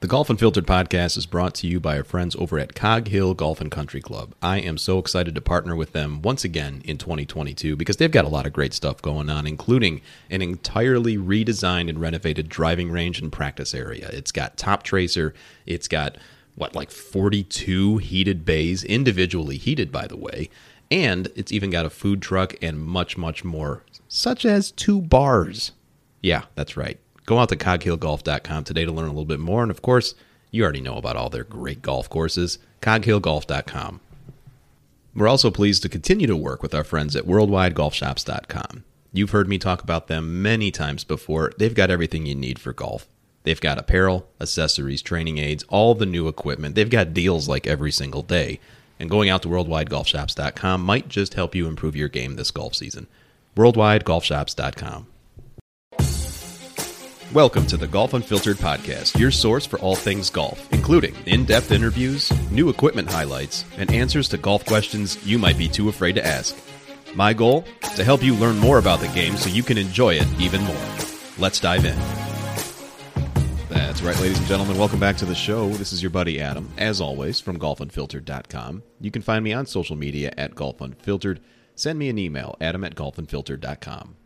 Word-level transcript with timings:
The 0.00 0.06
Golf 0.06 0.30
Unfiltered 0.30 0.64
podcast 0.64 1.16
is 1.16 1.26
brought 1.26 1.56
to 1.56 1.66
you 1.66 1.80
by 1.80 1.96
our 1.96 2.04
friends 2.04 2.36
over 2.36 2.56
at 2.60 2.76
Cog 2.76 3.08
Hill 3.08 3.34
Golf 3.34 3.60
and 3.60 3.68
Country 3.68 4.00
Club. 4.00 4.32
I 4.40 4.58
am 4.58 4.78
so 4.78 5.00
excited 5.00 5.34
to 5.34 5.40
partner 5.40 5.74
with 5.74 5.90
them 5.90 6.22
once 6.22 6.44
again 6.44 6.82
in 6.84 6.98
2022 6.98 7.74
because 7.74 7.96
they've 7.96 8.08
got 8.08 8.24
a 8.24 8.28
lot 8.28 8.46
of 8.46 8.52
great 8.52 8.72
stuff 8.72 9.02
going 9.02 9.28
on, 9.28 9.44
including 9.44 10.00
an 10.30 10.40
entirely 10.40 11.16
redesigned 11.16 11.88
and 11.88 12.00
renovated 12.00 12.48
driving 12.48 12.92
range 12.92 13.20
and 13.20 13.32
practice 13.32 13.74
area. 13.74 14.08
It's 14.12 14.30
got 14.30 14.56
Top 14.56 14.84
Tracer, 14.84 15.34
it's 15.66 15.88
got 15.88 16.16
what, 16.54 16.76
like 16.76 16.92
42 16.92 17.98
heated 17.98 18.44
bays, 18.44 18.84
individually 18.84 19.56
heated, 19.56 19.90
by 19.90 20.06
the 20.06 20.16
way, 20.16 20.48
and 20.92 21.26
it's 21.34 21.50
even 21.50 21.70
got 21.70 21.86
a 21.86 21.90
food 21.90 22.22
truck 22.22 22.54
and 22.62 22.80
much, 22.80 23.16
much 23.16 23.42
more, 23.42 23.82
such 24.06 24.44
as 24.46 24.70
two 24.70 25.00
bars. 25.00 25.72
Yeah, 26.22 26.44
that's 26.54 26.76
right 26.76 27.00
Go 27.28 27.38
out 27.38 27.50
to 27.50 27.56
coghillgolf.com 27.56 28.64
today 28.64 28.86
to 28.86 28.90
learn 28.90 29.04
a 29.04 29.10
little 29.10 29.26
bit 29.26 29.38
more. 29.38 29.60
And 29.60 29.70
of 29.70 29.82
course, 29.82 30.14
you 30.50 30.62
already 30.62 30.80
know 30.80 30.96
about 30.96 31.16
all 31.16 31.28
their 31.28 31.44
great 31.44 31.82
golf 31.82 32.08
courses. 32.08 32.56
coghillgolf.com. 32.80 34.00
We're 35.14 35.28
also 35.28 35.50
pleased 35.50 35.82
to 35.82 35.90
continue 35.90 36.26
to 36.26 36.34
work 36.34 36.62
with 36.62 36.74
our 36.74 36.84
friends 36.84 37.14
at 37.14 37.26
worldwidegolfshops.com. 37.26 38.82
You've 39.12 39.32
heard 39.32 39.46
me 39.46 39.58
talk 39.58 39.82
about 39.82 40.06
them 40.08 40.40
many 40.40 40.70
times 40.70 41.04
before. 41.04 41.52
They've 41.58 41.74
got 41.74 41.90
everything 41.90 42.24
you 42.24 42.34
need 42.34 42.58
for 42.58 42.72
golf. 42.72 43.06
They've 43.42 43.60
got 43.60 43.76
apparel, 43.76 44.26
accessories, 44.40 45.02
training 45.02 45.36
aids, 45.36 45.64
all 45.68 45.94
the 45.94 46.06
new 46.06 46.28
equipment. 46.28 46.76
They've 46.76 46.88
got 46.88 47.12
deals 47.12 47.46
like 47.46 47.66
every 47.66 47.92
single 47.92 48.22
day. 48.22 48.58
And 48.98 49.10
going 49.10 49.28
out 49.28 49.42
to 49.42 49.48
worldwidegolfshops.com 49.48 50.80
might 50.80 51.10
just 51.10 51.34
help 51.34 51.54
you 51.54 51.66
improve 51.66 51.94
your 51.94 52.08
game 52.08 52.36
this 52.36 52.50
golf 52.50 52.74
season. 52.74 53.06
worldwidegolfshops.com. 53.54 55.08
Welcome 57.34 57.66
to 57.66 57.76
the 57.76 57.86
Golf 57.86 58.14
Unfiltered 58.14 58.56
podcast, 58.56 59.18
your 59.18 59.30
source 59.30 59.66
for 59.66 59.78
all 59.80 59.94
things 59.94 60.30
golf, 60.30 60.66
including 60.72 61.14
in 61.26 61.44
depth 61.44 61.72
interviews, 61.72 62.32
new 62.50 62.70
equipment 62.70 63.10
highlights, 63.10 63.66
and 63.76 63.92
answers 63.92 64.30
to 64.30 64.38
golf 64.38 64.64
questions 64.64 65.22
you 65.26 65.38
might 65.38 65.58
be 65.58 65.68
too 65.68 65.90
afraid 65.90 66.14
to 66.14 66.26
ask. 66.26 66.56
My 67.14 67.34
goal? 67.34 67.66
To 67.96 68.02
help 68.02 68.22
you 68.22 68.34
learn 68.34 68.56
more 68.56 68.78
about 68.78 69.00
the 69.00 69.08
game 69.08 69.36
so 69.36 69.50
you 69.50 69.62
can 69.62 69.76
enjoy 69.76 70.14
it 70.14 70.26
even 70.40 70.62
more. 70.62 70.88
Let's 71.36 71.60
dive 71.60 71.84
in. 71.84 71.98
That's 73.68 74.00
right, 74.00 74.18
ladies 74.20 74.38
and 74.38 74.46
gentlemen. 74.46 74.78
Welcome 74.78 74.98
back 74.98 75.18
to 75.18 75.26
the 75.26 75.34
show. 75.34 75.68
This 75.68 75.92
is 75.92 76.02
your 76.02 76.10
buddy 76.10 76.40
Adam, 76.40 76.70
as 76.78 76.98
always, 76.98 77.40
from 77.40 77.58
golfunfiltered.com. 77.58 78.82
You 79.02 79.10
can 79.10 79.20
find 79.20 79.44
me 79.44 79.52
on 79.52 79.66
social 79.66 79.96
media 79.96 80.32
at 80.38 80.54
golfunfiltered. 80.54 81.40
Send 81.74 81.98
me 81.98 82.08
an 82.08 82.18
email, 82.18 82.56
adam 82.58 82.84
at 82.84 82.94
golfunfiltered.com. 82.94 84.16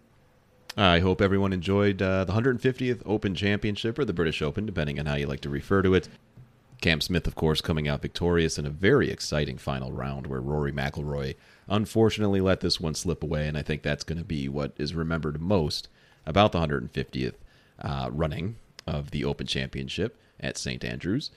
I 0.76 1.00
hope 1.00 1.20
everyone 1.20 1.52
enjoyed 1.52 2.00
uh, 2.00 2.24
the 2.24 2.32
150th 2.32 3.02
Open 3.04 3.34
Championship 3.34 3.98
or 3.98 4.04
the 4.04 4.14
British 4.14 4.40
Open, 4.40 4.64
depending 4.64 4.98
on 4.98 5.06
how 5.06 5.16
you 5.16 5.26
like 5.26 5.40
to 5.40 5.50
refer 5.50 5.82
to 5.82 5.94
it. 5.94 6.08
Cam 6.80 7.00
Smith, 7.00 7.26
of 7.26 7.34
course, 7.34 7.60
coming 7.60 7.86
out 7.86 8.02
victorious 8.02 8.58
in 8.58 8.66
a 8.66 8.70
very 8.70 9.10
exciting 9.10 9.58
final 9.58 9.92
round 9.92 10.26
where 10.26 10.40
Rory 10.40 10.72
McIlroy 10.72 11.36
unfortunately 11.68 12.40
let 12.40 12.60
this 12.60 12.80
one 12.80 12.94
slip 12.94 13.22
away, 13.22 13.46
and 13.46 13.56
I 13.56 13.62
think 13.62 13.82
that's 13.82 14.02
going 14.02 14.18
to 14.18 14.24
be 14.24 14.48
what 14.48 14.72
is 14.78 14.94
remembered 14.94 15.40
most 15.40 15.88
about 16.26 16.52
the 16.52 16.60
150th 16.60 17.34
uh, 17.80 18.08
running 18.10 18.56
of 18.86 19.10
the 19.10 19.24
Open 19.24 19.46
Championship 19.46 20.18
at 20.40 20.58
St. 20.58 20.84
Andrews. 20.84 21.30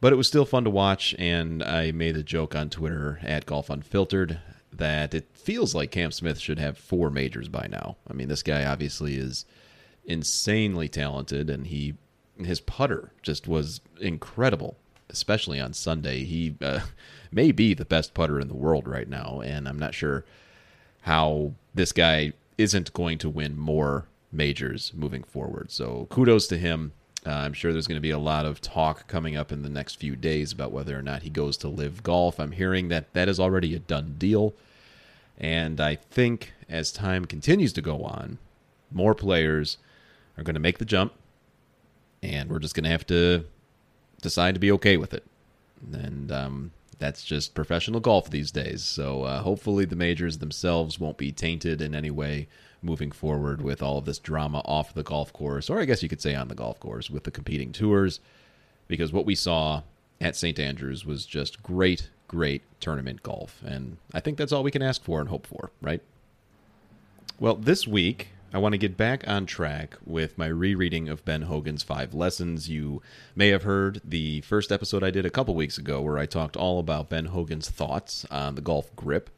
But 0.00 0.12
it 0.12 0.16
was 0.16 0.26
still 0.26 0.44
fun 0.44 0.64
to 0.64 0.70
watch, 0.70 1.14
and 1.18 1.62
I 1.62 1.92
made 1.92 2.14
the 2.14 2.22
joke 2.22 2.56
on 2.56 2.70
Twitter 2.70 3.20
at 3.22 3.46
Golf 3.46 3.70
Unfiltered 3.70 4.40
that 4.72 5.14
it 5.14 5.28
feels 5.34 5.74
like 5.74 5.90
Cam 5.90 6.10
Smith 6.10 6.38
should 6.38 6.58
have 6.58 6.78
four 6.78 7.10
majors 7.10 7.48
by 7.48 7.66
now. 7.70 7.96
I 8.08 8.14
mean, 8.14 8.28
this 8.28 8.42
guy 8.42 8.64
obviously 8.64 9.16
is 9.16 9.44
insanely 10.04 10.88
talented, 10.88 11.50
and 11.50 11.66
he 11.66 11.94
his 12.38 12.60
putter 12.60 13.12
just 13.22 13.46
was 13.46 13.80
incredible, 14.00 14.76
especially 15.10 15.60
on 15.60 15.72
Sunday. 15.74 16.24
He 16.24 16.56
uh, 16.62 16.80
may 17.32 17.52
be 17.52 17.74
the 17.74 17.84
best 17.84 18.14
putter 18.14 18.40
in 18.40 18.48
the 18.48 18.54
world 18.54 18.88
right 18.88 19.08
now, 19.08 19.40
and 19.44 19.68
I'm 19.68 19.78
not 19.78 19.94
sure 19.94 20.24
how 21.02 21.52
this 21.74 21.92
guy 21.92 22.32
isn't 22.58 22.92
going 22.92 23.18
to 23.18 23.28
win 23.28 23.58
more 23.58 24.06
majors 24.30 24.92
moving 24.94 25.22
forward. 25.22 25.70
So 25.70 26.06
kudos 26.10 26.46
to 26.48 26.58
him. 26.58 26.92
Uh, 27.24 27.30
I'm 27.30 27.52
sure 27.52 27.72
there's 27.72 27.86
going 27.86 27.96
to 27.96 28.00
be 28.00 28.10
a 28.10 28.18
lot 28.18 28.46
of 28.46 28.60
talk 28.60 29.06
coming 29.06 29.36
up 29.36 29.52
in 29.52 29.62
the 29.62 29.68
next 29.68 29.94
few 29.94 30.16
days 30.16 30.52
about 30.52 30.72
whether 30.72 30.98
or 30.98 31.02
not 31.02 31.22
he 31.22 31.30
goes 31.30 31.56
to 31.58 31.68
LIV 31.68 32.02
golf. 32.02 32.40
I'm 32.40 32.52
hearing 32.52 32.88
that 32.88 33.12
that 33.14 33.28
is 33.28 33.38
already 33.38 33.74
a 33.74 33.78
done 33.78 34.16
deal. 34.18 34.54
And 35.38 35.80
I 35.80 35.96
think 35.96 36.52
as 36.68 36.90
time 36.90 37.24
continues 37.24 37.72
to 37.74 37.82
go 37.82 38.02
on, 38.02 38.38
more 38.90 39.14
players 39.14 39.78
are 40.36 40.42
going 40.42 40.54
to 40.54 40.60
make 40.60 40.78
the 40.78 40.84
jump. 40.84 41.12
And 42.22 42.50
we're 42.50 42.58
just 42.58 42.74
going 42.74 42.84
to 42.84 42.90
have 42.90 43.06
to 43.06 43.44
decide 44.20 44.54
to 44.54 44.60
be 44.60 44.72
okay 44.72 44.96
with 44.96 45.14
it. 45.14 45.24
And 45.92 46.30
um, 46.32 46.72
that's 46.98 47.24
just 47.24 47.54
professional 47.54 48.00
golf 48.00 48.30
these 48.30 48.50
days. 48.50 48.82
So 48.82 49.22
uh, 49.22 49.42
hopefully 49.42 49.84
the 49.84 49.96
majors 49.96 50.38
themselves 50.38 50.98
won't 50.98 51.18
be 51.18 51.32
tainted 51.32 51.80
in 51.80 51.94
any 51.94 52.10
way 52.10 52.48
moving 52.82 53.12
forward 53.12 53.62
with 53.62 53.82
all 53.82 53.98
of 53.98 54.04
this 54.04 54.18
drama 54.18 54.60
off 54.64 54.94
the 54.94 55.02
golf 55.02 55.32
course, 55.32 55.70
or 55.70 55.80
I 55.80 55.84
guess 55.84 56.02
you 56.02 56.08
could 56.08 56.20
say 56.20 56.34
on 56.34 56.48
the 56.48 56.54
golf 56.54 56.80
course 56.80 57.10
with 57.10 57.24
the 57.24 57.30
competing 57.30 57.72
tours, 57.72 58.20
because 58.88 59.12
what 59.12 59.26
we 59.26 59.34
saw 59.34 59.82
at 60.20 60.36
St. 60.36 60.58
Andrews 60.58 61.04
was 61.04 61.26
just 61.26 61.62
great, 61.62 62.10
great 62.28 62.62
tournament 62.80 63.22
golf. 63.22 63.62
And 63.64 63.96
I 64.14 64.20
think 64.20 64.38
that's 64.38 64.52
all 64.52 64.62
we 64.62 64.70
can 64.70 64.82
ask 64.82 65.02
for 65.02 65.20
and 65.20 65.28
hope 65.28 65.46
for, 65.46 65.70
right? 65.80 66.00
Well, 67.38 67.54
this 67.54 67.86
week, 67.86 68.28
I 68.54 68.58
want 68.58 68.74
to 68.74 68.78
get 68.78 68.96
back 68.96 69.26
on 69.26 69.46
track 69.46 69.96
with 70.04 70.36
my 70.36 70.46
rereading 70.46 71.08
of 71.08 71.24
Ben 71.24 71.42
Hogan's 71.42 71.82
Five 71.82 72.12
Lessons. 72.12 72.68
You 72.68 73.00
may 73.34 73.48
have 73.48 73.62
heard 73.62 74.00
the 74.04 74.42
first 74.42 74.70
episode 74.70 75.02
I 75.02 75.10
did 75.10 75.24
a 75.24 75.30
couple 75.30 75.54
weeks 75.54 75.78
ago 75.78 76.02
where 76.02 76.18
I 76.18 76.26
talked 76.26 76.56
all 76.56 76.78
about 76.78 77.08
Ben 77.08 77.26
Hogan's 77.26 77.70
thoughts 77.70 78.26
on 78.30 78.54
the 78.54 78.60
golf 78.60 78.94
grip 78.94 79.30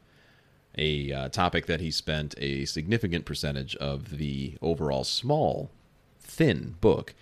a 0.77 1.11
uh, 1.11 1.29
topic 1.29 1.65
that 1.67 1.79
he 1.79 1.91
spent 1.91 2.35
a 2.37 2.65
significant 2.65 3.25
percentage 3.25 3.75
of 3.77 4.17
the 4.17 4.57
overall 4.61 5.03
small, 5.03 5.69
thin 6.19 6.75
book 6.81 7.13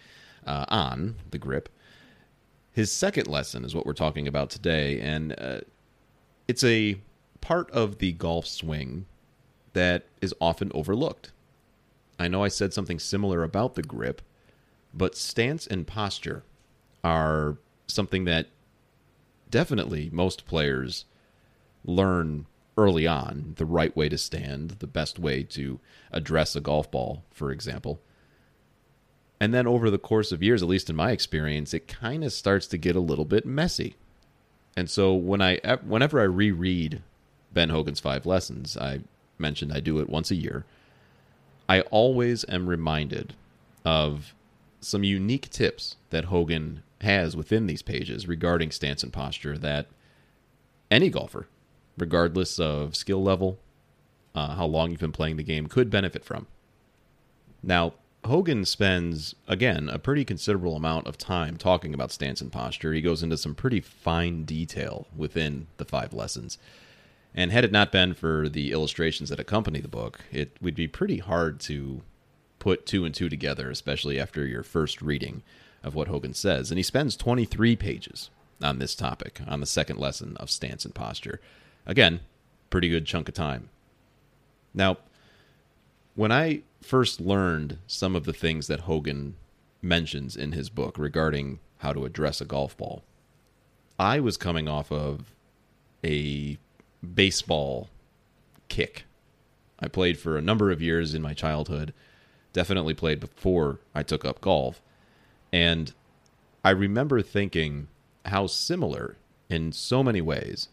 uh, 0.46 0.66
on 0.70 1.16
the 1.32 1.38
grip. 1.38 1.70
His 2.72 2.92
second 2.92 3.28
lesson 3.28 3.64
is 3.64 3.76
what 3.76 3.86
we're 3.86 3.94
talking 3.94 4.28
about 4.28 4.50
today, 4.50 5.00
and 5.00 5.36
uh, 5.40 5.62
it's 6.48 6.64
a 6.64 6.98
part 7.42 7.70
of 7.72 8.00
the 8.00 8.14
golf 8.14 8.48
swing 8.48 9.06
that 9.74 10.06
is 10.22 10.34
often 10.40 10.72
overlooked. 10.74 11.32
I 12.20 12.28
know 12.28 12.44
I 12.44 12.48
said 12.48 12.74
something 12.74 13.00
similar 13.00 13.44
about 13.44 13.76
the 13.76 13.84
grip, 13.84 14.22
but 14.94 15.16
stance 15.16 15.68
and 15.68 15.86
posture 15.86 16.44
are 17.04 17.58
something 17.88 18.26
that 18.26 18.48
definitely 19.50 20.10
most 20.12 20.46
players 20.46 21.06
learn 21.86 22.46
early 22.78 23.06
on 23.06 23.54
the 23.58 23.66
right 23.66 23.96
way 23.96 24.10
to 24.10 24.18
stand, 24.18 24.72
the 24.80 24.88
best 24.88 25.20
way 25.20 25.44
to 25.44 25.80
address 26.12 26.56
a 26.56 26.62
golf 26.62 26.90
ball, 26.90 27.24
for 27.32 27.52
example. 27.52 28.00
And 29.40 29.54
then 29.54 29.68
over 29.68 29.90
the 29.90 29.98
course 29.98 30.32
of 30.32 30.42
years, 30.42 30.64
at 30.64 30.70
least 30.70 30.90
in 30.90 30.96
my 30.96 31.12
experience, 31.12 31.74
it 31.74 31.88
kind 31.88 32.24
of 32.24 32.34
starts 32.34 32.66
to 32.68 32.78
get 32.78 32.96
a 32.96 33.02
little 33.02 33.26
bit 33.26 33.46
messy. 33.46 33.96
And 34.76 34.90
so 34.90 35.14
when 35.14 35.42
I 35.42 35.58
whenever 35.86 36.20
I 36.20 36.24
reread 36.24 37.02
Ben 37.54 37.70
Hogan's 37.70 38.00
5 38.00 38.26
lessons, 38.26 38.78
I 38.78 39.02
mentioned 39.38 39.72
I 39.74 39.80
do 39.80 40.00
it 40.00 40.10
once 40.10 40.32
a 40.32 40.36
year. 40.36 40.66
I 41.70 41.82
always 41.82 42.46
am 42.50 42.68
reminded 42.68 43.36
of 43.86 44.34
some 44.80 45.04
unique 45.04 45.50
tips 45.50 45.98
that 46.10 46.26
Hogan 46.26 46.84
has 47.02 47.36
within 47.36 47.68
these 47.68 47.82
pages 47.82 48.28
regarding 48.28 48.72
stance 48.72 49.04
and 49.04 49.14
posture 49.14 49.58
that 49.58 49.88
any 50.90 51.10
golfer 51.10 51.48
regardless 51.98 52.60
of 52.60 52.96
skill 52.96 53.22
level, 53.22 53.60
uh, 54.36 54.56
how 54.56 54.66
long 54.66 54.92
you've 54.92 55.00
been 55.00 55.12
playing 55.12 55.38
the 55.38 55.44
game, 55.44 55.68
could 55.68 55.90
benefit 55.90 56.26
from. 56.26 56.48
Now, 57.62 57.94
Hogan 58.26 58.64
spends, 58.66 59.36
again, 59.48 59.90
a 59.90 60.00
pretty 60.00 60.24
considerable 60.24 60.76
amount 60.76 61.08
of 61.08 61.18
time 61.18 61.58
talking 61.58 61.94
about 61.94 62.12
stance 62.12 62.40
and 62.40 62.52
posture. 62.52 62.94
He 62.94 63.02
goes 63.02 63.22
into 63.22 63.38
some 63.38 63.54
pretty 63.54 63.82
fine 63.82 64.44
detail 64.44 65.08
within 65.16 65.68
the 65.78 65.86
five 65.86 66.14
lessons. 66.14 66.58
And 67.36 67.52
had 67.52 67.66
it 67.66 67.72
not 67.72 67.92
been 67.92 68.14
for 68.14 68.48
the 68.48 68.72
illustrations 68.72 69.30
that 69.30 69.40
accompany 69.40 69.80
the 69.80 69.88
book, 69.88 70.22
it 70.32 70.56
would 70.62 70.76
be 70.76 70.88
pretty 70.88 71.18
hard 71.18 71.60
to 71.62 72.02
put 72.60 72.86
two 72.86 73.04
and 73.04 73.14
two 73.14 73.28
together, 73.28 73.70
especially 73.70 74.20
after 74.20 74.46
your 74.46 74.64
first 74.64 75.02
reading 75.02 75.44
of 75.84 75.96
what 75.96 76.08
Hogan 76.08 76.34
says. 76.34 76.72
And 76.72 76.78
he 76.78 76.84
spends 76.84 77.18
23 77.18 77.76
pages 77.76 78.30
on 78.62 78.80
this 78.80 78.96
topic, 78.96 79.42
on 79.46 79.60
the 79.60 79.66
second 79.66 80.00
lesson 80.00 80.38
of 80.38 80.50
stance 80.50 80.86
and 80.86 80.96
posture. 80.96 81.42
Again, 81.86 82.22
pretty 82.70 82.90
good 82.90 83.06
chunk 83.06 83.28
of 83.28 83.36
time. 83.36 83.70
Now, 84.74 84.98
when 86.16 86.32
I 86.32 86.62
first 86.82 87.20
learned 87.20 87.78
some 87.88 88.16
of 88.16 88.26
the 88.26 88.34
things 88.34 88.68
that 88.68 88.82
Hogan 88.82 89.36
mentions 89.82 90.36
in 90.36 90.54
his 90.54 90.70
book 90.70 90.98
regarding 90.98 91.60
how 91.80 91.94
to 91.94 92.06
address 92.06 92.40
a 92.40 92.46
golf 92.46 92.78
ball, 92.78 93.04
I 94.00 94.20
was 94.20 94.38
coming 94.38 94.68
off 94.68 94.92
of 94.92 95.34
a 96.04 96.58
baseball 97.14 97.90
kick. 98.70 99.06
I 99.80 99.88
played 99.88 100.18
for 100.18 100.38
a 100.38 100.42
number 100.42 100.72
of 100.72 100.82
years 100.82 101.14
in 101.14 101.22
my 101.22 101.34
childhood, 101.34 101.94
definitely 102.54 102.94
played 102.94 103.20
before 103.20 103.80
I 103.94 104.04
took 104.04 104.24
up 104.24 104.42
golf. 104.42 104.82
And 105.52 105.94
I 106.64 106.70
remember 106.70 107.22
thinking 107.22 107.88
how 108.26 108.48
similar, 108.48 109.18
in 109.50 109.72
so 109.72 110.02
many 110.02 110.22
ways, 110.22 110.70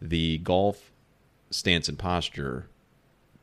the 0.00 0.38
golf 0.38 0.92
stance 1.50 1.88
and 1.88 1.98
posture 1.98 2.68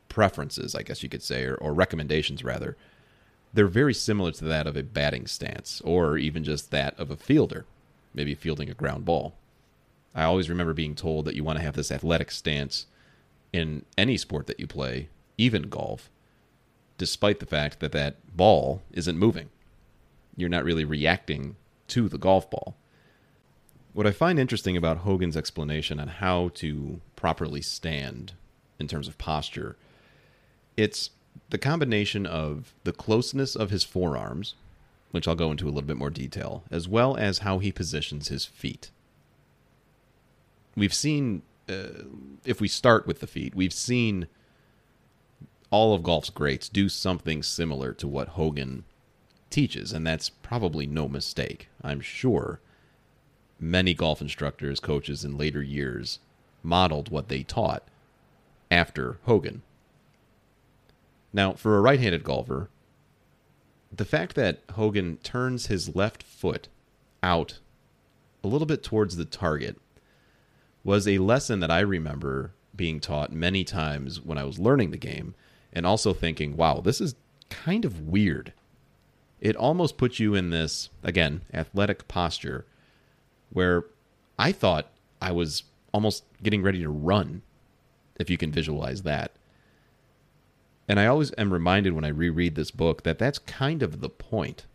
preferences, 0.08 0.74
I 0.74 0.82
guess 0.82 1.02
you 1.02 1.08
could 1.08 1.22
say, 1.22 1.44
or, 1.44 1.56
or 1.56 1.74
recommendations 1.74 2.44
rather, 2.44 2.76
they're 3.52 3.66
very 3.66 3.94
similar 3.94 4.32
to 4.32 4.44
that 4.44 4.66
of 4.66 4.76
a 4.76 4.82
batting 4.82 5.26
stance 5.26 5.80
or 5.84 6.18
even 6.18 6.44
just 6.44 6.70
that 6.70 6.98
of 6.98 7.10
a 7.10 7.16
fielder, 7.16 7.64
maybe 8.12 8.34
fielding 8.34 8.68
a 8.68 8.74
ground 8.74 9.04
ball. 9.04 9.34
I 10.14 10.24
always 10.24 10.48
remember 10.48 10.72
being 10.72 10.94
told 10.94 11.24
that 11.24 11.34
you 11.34 11.44
want 11.44 11.58
to 11.58 11.64
have 11.64 11.74
this 11.74 11.90
athletic 11.90 12.30
stance 12.30 12.86
in 13.52 13.84
any 13.96 14.16
sport 14.16 14.46
that 14.46 14.60
you 14.60 14.66
play, 14.66 15.08
even 15.38 15.62
golf, 15.62 16.10
despite 16.98 17.40
the 17.40 17.46
fact 17.46 17.80
that 17.80 17.92
that 17.92 18.36
ball 18.36 18.82
isn't 18.92 19.18
moving. 19.18 19.48
You're 20.36 20.48
not 20.48 20.64
really 20.64 20.84
reacting 20.84 21.56
to 21.88 22.08
the 22.08 22.18
golf 22.18 22.50
ball. 22.50 22.76
What 23.94 24.08
I 24.08 24.10
find 24.10 24.40
interesting 24.40 24.76
about 24.76 24.98
Hogan's 24.98 25.36
explanation 25.36 26.00
on 26.00 26.08
how 26.08 26.50
to 26.54 27.00
properly 27.14 27.62
stand 27.62 28.32
in 28.80 28.88
terms 28.88 29.06
of 29.06 29.16
posture, 29.18 29.76
it's 30.76 31.10
the 31.50 31.58
combination 31.58 32.26
of 32.26 32.74
the 32.82 32.92
closeness 32.92 33.54
of 33.54 33.70
his 33.70 33.84
forearms, 33.84 34.56
which 35.12 35.28
I'll 35.28 35.36
go 35.36 35.52
into 35.52 35.66
a 35.66 35.70
little 35.70 35.82
bit 35.82 35.96
more 35.96 36.10
detail, 36.10 36.64
as 36.72 36.88
well 36.88 37.16
as 37.16 37.38
how 37.38 37.60
he 37.60 37.70
positions 37.70 38.28
his 38.28 38.44
feet. 38.44 38.90
We've 40.76 40.92
seen, 40.92 41.42
uh, 41.68 42.02
if 42.44 42.60
we 42.60 42.66
start 42.66 43.06
with 43.06 43.20
the 43.20 43.28
feet, 43.28 43.54
we've 43.54 43.72
seen 43.72 44.26
all 45.70 45.94
of 45.94 46.02
golf's 46.02 46.30
greats 46.30 46.68
do 46.68 46.88
something 46.88 47.44
similar 47.44 47.92
to 47.92 48.08
what 48.08 48.30
Hogan 48.30 48.82
teaches, 49.50 49.92
and 49.92 50.04
that's 50.04 50.30
probably 50.30 50.84
no 50.84 51.08
mistake. 51.08 51.68
I'm 51.80 52.00
sure 52.00 52.58
many 53.64 53.94
golf 53.94 54.20
instructors, 54.20 54.78
coaches 54.78 55.24
in 55.24 55.38
later 55.38 55.62
years 55.62 56.18
modeled 56.62 57.10
what 57.10 57.28
they 57.28 57.42
taught 57.42 57.82
after 58.70 59.18
Hogan. 59.24 59.62
Now, 61.32 61.52
for 61.52 61.76
a 61.76 61.80
right 61.80 61.98
handed 61.98 62.24
golfer, 62.24 62.68
the 63.90 64.04
fact 64.04 64.34
that 64.36 64.60
Hogan 64.72 65.16
turns 65.18 65.66
his 65.66 65.94
left 65.94 66.22
foot 66.22 66.68
out 67.22 67.58
a 68.42 68.48
little 68.48 68.66
bit 68.66 68.82
towards 68.82 69.16
the 69.16 69.24
target 69.24 69.76
was 70.82 71.08
a 71.08 71.18
lesson 71.18 71.60
that 71.60 71.70
I 71.70 71.80
remember 71.80 72.52
being 72.76 73.00
taught 73.00 73.32
many 73.32 73.64
times 73.64 74.20
when 74.20 74.36
I 74.36 74.44
was 74.44 74.58
learning 74.58 74.90
the 74.90 74.96
game 74.96 75.34
and 75.72 75.86
also 75.86 76.12
thinking, 76.12 76.56
wow, 76.56 76.80
this 76.80 77.00
is 77.00 77.14
kind 77.48 77.84
of 77.84 78.00
weird. 78.00 78.52
It 79.40 79.56
almost 79.56 79.96
puts 79.96 80.20
you 80.20 80.34
in 80.34 80.50
this, 80.50 80.90
again, 81.02 81.42
athletic 81.52 82.08
posture 82.08 82.66
where 83.50 83.84
I 84.38 84.52
thought 84.52 84.88
I 85.20 85.32
was 85.32 85.64
almost 85.92 86.24
getting 86.42 86.62
ready 86.62 86.82
to 86.82 86.88
run, 86.88 87.42
if 88.16 88.28
you 88.28 88.36
can 88.36 88.50
visualize 88.52 89.02
that. 89.02 89.32
And 90.88 91.00
I 91.00 91.06
always 91.06 91.32
am 91.38 91.52
reminded 91.52 91.94
when 91.94 92.04
I 92.04 92.08
reread 92.08 92.54
this 92.54 92.70
book 92.70 93.04
that 93.04 93.18
that's 93.18 93.38
kind 93.38 93.82
of 93.82 94.00
the 94.00 94.10
point. 94.10 94.66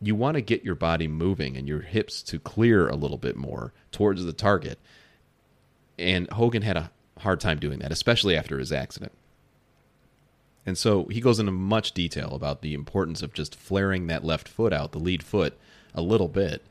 You 0.00 0.14
want 0.14 0.36
to 0.36 0.40
get 0.40 0.64
your 0.64 0.74
body 0.74 1.08
moving 1.08 1.56
and 1.56 1.66
your 1.66 1.80
hips 1.80 2.22
to 2.24 2.38
clear 2.38 2.88
a 2.88 2.96
little 2.96 3.18
bit 3.18 3.36
more 3.36 3.72
towards 3.90 4.24
the 4.24 4.32
target. 4.32 4.78
And 5.98 6.30
Hogan 6.30 6.62
had 6.62 6.76
a 6.76 6.90
hard 7.18 7.40
time 7.40 7.58
doing 7.58 7.80
that, 7.80 7.92
especially 7.92 8.36
after 8.36 8.58
his 8.58 8.72
accident. 8.72 9.12
And 10.64 10.78
so 10.78 11.04
he 11.06 11.20
goes 11.20 11.38
into 11.38 11.52
much 11.52 11.92
detail 11.92 12.34
about 12.34 12.62
the 12.62 12.74
importance 12.74 13.22
of 13.22 13.34
just 13.34 13.54
flaring 13.54 14.06
that 14.06 14.24
left 14.24 14.46
foot 14.46 14.72
out, 14.72 14.92
the 14.92 14.98
lead 14.98 15.22
foot, 15.22 15.58
a 15.94 16.02
little 16.02 16.28
bit, 16.28 16.62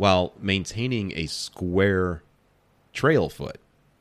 while 0.00 0.32
maintaining 0.40 1.12
a 1.12 1.26
square 1.26 2.22
trail 2.94 3.28
foot, 3.28 3.60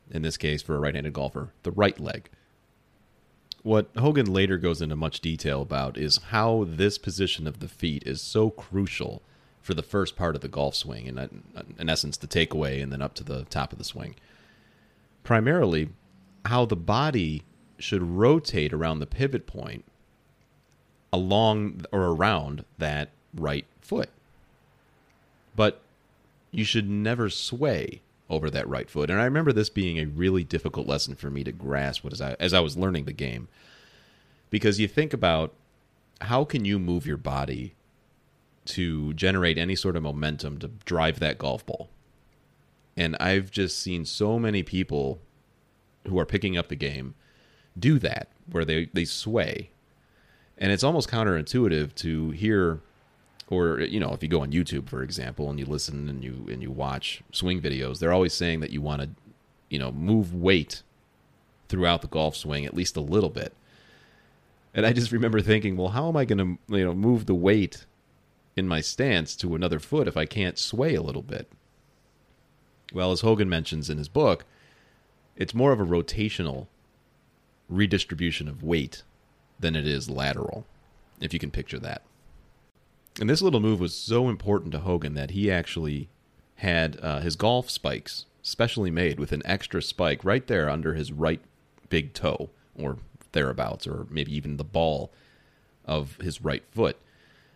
in 0.10 0.22
this 0.22 0.38
case 0.38 0.62
for 0.62 0.78
a 0.78 0.80
right 0.80 0.96
handed 0.96 1.12
golfer, 1.12 1.50
the 1.64 1.72
right 1.72 2.00
leg. 2.00 2.30
What 3.64 3.90
Hogan 3.98 4.32
later 4.32 4.58
goes 4.58 4.82
into 4.82 4.96
much 4.96 5.20
detail 5.20 5.62
about 5.62 5.98
is 5.98 6.16
how 6.30 6.66
this 6.70 6.98
position 6.98 7.48
of 7.48 7.60
the 7.60 7.68
feet 7.68 8.04
is 8.06 8.22
so 8.22 8.50
crucial 8.50 9.22
for 9.62 9.74
the 9.74 9.84
first 9.84 10.16
part 10.16 10.36
of 10.36 10.42
the 10.42 10.48
golf 10.48 10.74
swing, 10.74 11.06
and 11.10 11.44
in 11.78 11.90
essence, 11.90 12.16
the 12.16 12.28
takeaway 12.28 12.82
and 12.82 12.94
then 12.94 13.02
up 13.02 13.14
to 13.16 13.24
the 13.26 13.44
top 13.50 13.74
of 13.74 13.78
the 13.78 13.84
swing. 13.84 14.16
Primarily, 15.26 15.90
how 16.46 16.64
the 16.64 16.78
body 16.78 17.44
should 17.78 18.04
rotate 18.04 18.72
around 18.72 19.00
the 19.00 19.06
pivot 19.06 19.46
point 19.46 19.84
along 21.12 21.82
or 21.92 22.04
around 22.04 22.64
that 22.78 23.10
right 23.34 23.66
foot. 23.82 24.08
But 25.58 25.82
you 26.52 26.64
should 26.64 26.90
never 26.90 27.30
sway 27.30 28.02
over 28.30 28.50
that 28.50 28.68
right 28.68 28.90
foot. 28.90 29.10
And 29.10 29.20
I 29.20 29.26
remember 29.26 29.52
this 29.52 29.70
being 29.70 29.98
a 29.98 30.06
really 30.06 30.44
difficult 30.44 30.88
lesson 30.88 31.16
for 31.16 31.30
me 31.30 31.44
to 31.44 31.52
grasp 31.52 32.06
as 32.12 32.22
I, 32.22 32.36
as 32.40 32.54
I 32.54 32.60
was 32.60 32.78
learning 32.78 33.06
the 33.06 33.14
game. 33.14 33.48
Because 34.50 34.80
you 34.80 34.88
think 34.88 35.14
about 35.14 35.54
how 36.22 36.44
can 36.44 36.66
you 36.66 36.80
move 36.80 37.06
your 37.06 37.18
body 37.18 37.76
to 38.66 39.14
generate 39.14 39.58
any 39.58 39.76
sort 39.76 39.96
of 39.96 40.04
momentum 40.04 40.58
to 40.60 40.68
drive 40.86 41.20
that 41.20 41.38
golf 41.38 41.66
ball? 41.66 41.90
And 42.98 43.16
I've 43.20 43.52
just 43.52 43.80
seen 43.80 44.06
so 44.06 44.38
many 44.38 44.62
people 44.64 45.20
who 46.08 46.20
are 46.20 46.26
picking 46.26 46.58
up 46.58 46.68
the 46.68 46.76
game 46.76 47.16
do 47.78 47.98
that, 48.00 48.28
where 48.52 48.66
they, 48.66 48.90
they 48.94 49.06
sway. 49.06 49.70
And 50.58 50.72
it's 50.72 50.84
almost 50.84 51.10
counterintuitive 51.10 51.96
to 51.96 52.32
hear 52.32 52.82
or 53.50 53.82
you 53.82 54.00
know 54.00 54.14
if 54.14 54.22
you 54.22 54.30
go 54.30 54.42
on 54.42 54.52
youtube 54.52 54.88
for 54.88 55.04
example 55.04 55.50
and 55.50 55.60
you 55.60 55.66
listen 55.66 56.08
and 56.08 56.24
you 56.24 56.46
and 56.50 56.62
you 56.62 56.72
watch 56.72 57.22
swing 57.32 57.60
videos 57.62 58.00
they're 58.00 58.14
always 58.14 58.34
saying 58.34 58.60
that 58.60 58.70
you 58.70 58.82
want 58.82 59.02
to 59.02 59.10
you 59.70 59.80
know 59.80 59.92
move 59.92 60.34
weight 60.34 60.84
throughout 61.68 62.02
the 62.02 62.08
golf 62.08 62.36
swing 62.36 62.66
at 62.66 62.74
least 62.74 62.98
a 62.98 63.02
little 63.02 63.30
bit. 63.30 63.54
And 64.74 64.86
i 64.86 64.94
just 64.94 65.12
remember 65.12 65.42
thinking 65.42 65.78
well 65.78 65.90
how 65.90 66.08
am 66.08 66.18
i 66.18 66.26
going 66.26 66.38
to 66.38 66.76
you 66.76 66.86
know 66.86 66.94
move 66.94 67.26
the 67.26 67.36
weight 67.36 67.86
in 68.56 68.68
my 68.68 68.82
stance 68.82 69.36
to 69.38 69.56
another 69.56 69.80
foot 69.80 70.08
if 70.08 70.18
i 70.18 70.26
can't 70.26 70.58
sway 70.58 70.96
a 70.96 71.02
little 71.02 71.22
bit? 71.22 71.50
Well 72.94 73.12
as 73.12 73.22
hogan 73.22 73.50
mentions 73.50 73.90
in 73.90 73.98
his 73.98 74.10
book 74.10 74.46
it's 75.36 75.54
more 75.54 75.72
of 75.72 75.80
a 75.80 75.86
rotational 75.86 76.68
redistribution 77.70 78.48
of 78.48 78.64
weight 78.64 79.04
than 79.60 79.76
it 79.76 79.88
is 79.88 80.10
lateral 80.10 80.66
if 81.22 81.34
you 81.34 81.40
can 81.40 81.52
picture 81.52 81.80
that 81.80 82.02
and 83.20 83.30
this 83.30 83.42
little 83.42 83.60
move 83.60 83.80
was 83.80 83.94
so 83.94 84.30
important 84.30 84.72
to 84.72 84.80
Hogan 84.80 85.14
that 85.14 85.32
he 85.32 85.52
actually 85.52 86.10
had 86.56 86.98
uh, 87.02 87.20
his 87.20 87.36
golf 87.36 87.70
spikes 87.70 88.26
specially 88.42 88.90
made 88.90 89.20
with 89.20 89.32
an 89.32 89.42
extra 89.46 89.82
spike 89.82 90.24
right 90.24 90.46
there 90.48 90.70
under 90.70 90.94
his 90.94 91.12
right 91.12 91.42
big 91.90 92.14
toe 92.14 92.50
or 92.78 92.98
thereabouts, 93.32 93.86
or 93.86 94.08
maybe 94.10 94.36
even 94.36 94.58
the 94.58 94.64
ball 94.64 95.12
of 95.86 96.18
his 96.22 96.42
right 96.42 96.64
foot. 96.72 96.98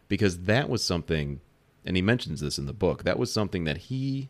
Because 0.08 0.39
that 0.39 0.70
was 0.70 0.84
something, 0.84 1.39
and 1.86 1.96
he 1.96 2.01
mentions 2.01 2.41
this 2.41 2.58
in 2.58 2.65
the 2.65 2.74
book, 2.74 3.03
that 3.03 3.17
was 3.17 3.32
something 3.32 3.63
that 3.63 3.77
he, 3.77 4.29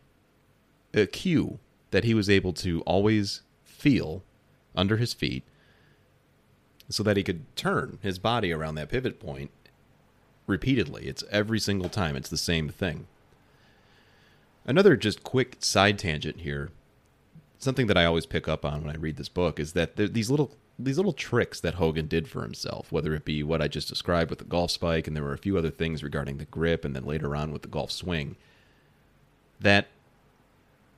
a 0.94 1.08
cue 1.08 1.60
that 1.92 2.04
he 2.04 2.14
was 2.14 2.30
able 2.30 2.54
to 2.54 2.82
always 2.82 3.42
feel 3.64 4.24
under 4.76 4.98
his 4.98 5.14
feet 5.14 5.44
so 6.90 7.04
that 7.04 7.18
he 7.18 7.24
could 7.24 7.44
turn 7.56 7.98
his 8.02 8.20
body 8.20 8.52
around 8.52 8.76
that 8.76 8.90
pivot 8.90 9.20
point 9.20 9.52
repeatedly. 10.48 11.08
It's 11.08 11.24
every 11.32 11.60
single 11.60 11.90
time. 11.90 12.16
It's 12.16 12.30
the 12.30 12.38
same 12.38 12.70
thing. 12.70 13.08
Another 14.66 14.96
just 14.96 15.24
quick 15.24 15.58
side 15.60 16.00
tangent 16.00 16.42
here. 16.42 16.70
Something 17.60 17.88
that 17.88 17.98
I 17.98 18.06
always 18.06 18.26
pick 18.26 18.48
up 18.48 18.66
on 18.66 18.84
when 18.84 18.96
I 18.96 19.00
read 19.00 19.18
this 19.18 19.30
book 19.30 19.60
is 19.60 19.74
that 19.74 19.96
these 19.96 20.30
little 20.30 20.52
these 20.80 20.98
little 20.98 21.14
tricks 21.14 21.60
that 21.60 21.76
Hogan 21.76 22.08
did 22.08 22.28
for 22.28 22.42
himself, 22.42 22.92
whether 22.92 23.14
it 23.14 23.26
be 23.26 23.44
what 23.44 23.62
I 23.62 23.68
just 23.68 23.88
described 23.88 24.30
with 24.30 24.40
the 24.40 24.46
golf 24.46 24.72
spike, 24.72 25.06
and 25.06 25.16
there 25.16 25.24
were 25.24 25.34
a 25.34 25.38
few 25.38 25.58
other 25.58 25.70
things 25.70 26.04
regarding 26.04 26.38
the 26.38 26.46
grip, 26.46 26.84
and 26.84 26.96
then 26.96 27.06
later 27.06 27.36
on 27.36 27.52
with 27.52 27.62
the 27.62 27.68
golf 27.68 27.92
swing, 27.92 28.36
that 29.60 29.88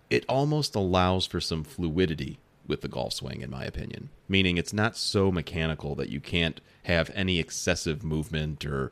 it 0.10 0.24
almost 0.30 0.75
allows 0.75 1.25
for 1.25 1.42
some 1.42 1.64
fluidity 1.64 2.40
with 2.68 2.82
the 2.82 2.88
golf 2.88 3.14
swing, 3.14 3.42
in 3.42 3.50
my 3.50 3.66
opinion. 3.66 4.10
Meaning 4.30 4.58
it's 4.58 4.74
not 4.74 4.96
so 4.96 5.32
mechanical 5.32 5.94
that 5.96 6.10
you 6.10 6.20
can't 6.20 6.62
have 6.84 7.12
any 7.14 7.40
excessive 7.40 8.04
movement 8.04 8.66
or 8.66 8.92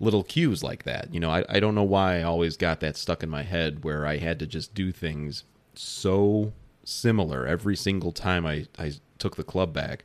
little 0.00 0.24
cues 0.24 0.62
like 0.62 0.84
that. 0.84 1.12
You 1.12 1.20
know, 1.20 1.30
I, 1.30 1.44
I 1.48 1.60
don't 1.60 1.74
know 1.74 1.82
why 1.84 2.18
I 2.18 2.22
always 2.22 2.56
got 2.56 2.80
that 2.80 2.96
stuck 2.96 3.22
in 3.22 3.30
my 3.30 3.42
head 3.42 3.84
where 3.84 4.06
I 4.06 4.18
had 4.18 4.38
to 4.40 4.46
just 4.46 4.74
do 4.74 4.92
things 4.92 5.44
so 5.74 6.52
similar 6.84 7.46
every 7.46 7.76
single 7.76 8.12
time 8.12 8.46
I, 8.46 8.66
I 8.78 8.92
took 9.18 9.36
the 9.36 9.44
club 9.44 9.72
back. 9.72 10.04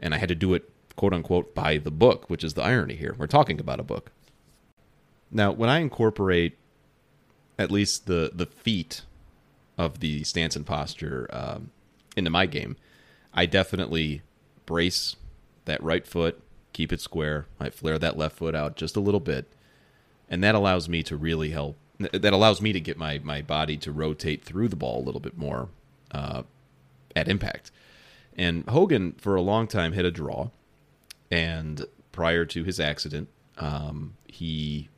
And 0.00 0.14
I 0.14 0.18
had 0.18 0.28
to 0.28 0.34
do 0.34 0.54
it, 0.54 0.70
quote 0.96 1.12
unquote, 1.12 1.54
by 1.54 1.78
the 1.78 1.90
book, 1.90 2.30
which 2.30 2.44
is 2.44 2.54
the 2.54 2.62
irony 2.62 2.94
here. 2.94 3.16
We're 3.18 3.26
talking 3.26 3.58
about 3.58 3.80
a 3.80 3.84
book. 3.84 4.12
Now, 5.30 5.52
when 5.52 5.68
I 5.68 5.78
incorporate 5.78 6.56
at 7.58 7.70
least 7.70 8.06
the, 8.06 8.30
the 8.32 8.46
feet 8.46 9.02
of 9.76 10.00
the 10.00 10.22
stance 10.24 10.54
and 10.54 10.64
posture 10.64 11.28
um, 11.30 11.70
into 12.16 12.30
my 12.30 12.46
game, 12.46 12.76
I 13.34 13.46
definitely 13.46 14.22
brace 14.66 15.16
that 15.64 15.82
right 15.82 16.06
foot, 16.06 16.40
keep 16.78 16.92
it 16.92 17.00
square. 17.00 17.46
I 17.58 17.70
flare 17.70 17.98
that 17.98 18.16
left 18.16 18.36
foot 18.36 18.54
out 18.54 18.76
just 18.76 18.94
a 18.94 19.00
little 19.00 19.18
bit, 19.18 19.52
and 20.28 20.44
that 20.44 20.54
allows 20.54 20.88
me 20.88 21.02
to 21.02 21.16
really 21.16 21.50
help. 21.50 21.76
That 21.98 22.32
allows 22.32 22.62
me 22.62 22.72
to 22.72 22.78
get 22.78 22.96
my 22.96 23.18
my 23.18 23.42
body 23.42 23.76
to 23.78 23.90
rotate 23.90 24.44
through 24.44 24.68
the 24.68 24.76
ball 24.76 25.02
a 25.02 25.04
little 25.04 25.20
bit 25.20 25.36
more 25.36 25.70
uh, 26.12 26.44
at 27.16 27.26
impact. 27.26 27.72
And 28.36 28.64
Hogan, 28.68 29.16
for 29.18 29.34
a 29.34 29.42
long 29.42 29.66
time, 29.66 29.92
hit 29.92 30.04
a 30.04 30.12
draw, 30.12 30.50
and 31.32 31.84
prior 32.12 32.44
to 32.44 32.62
his 32.62 32.78
accident, 32.78 33.28
um, 33.56 34.14
he 34.28 34.88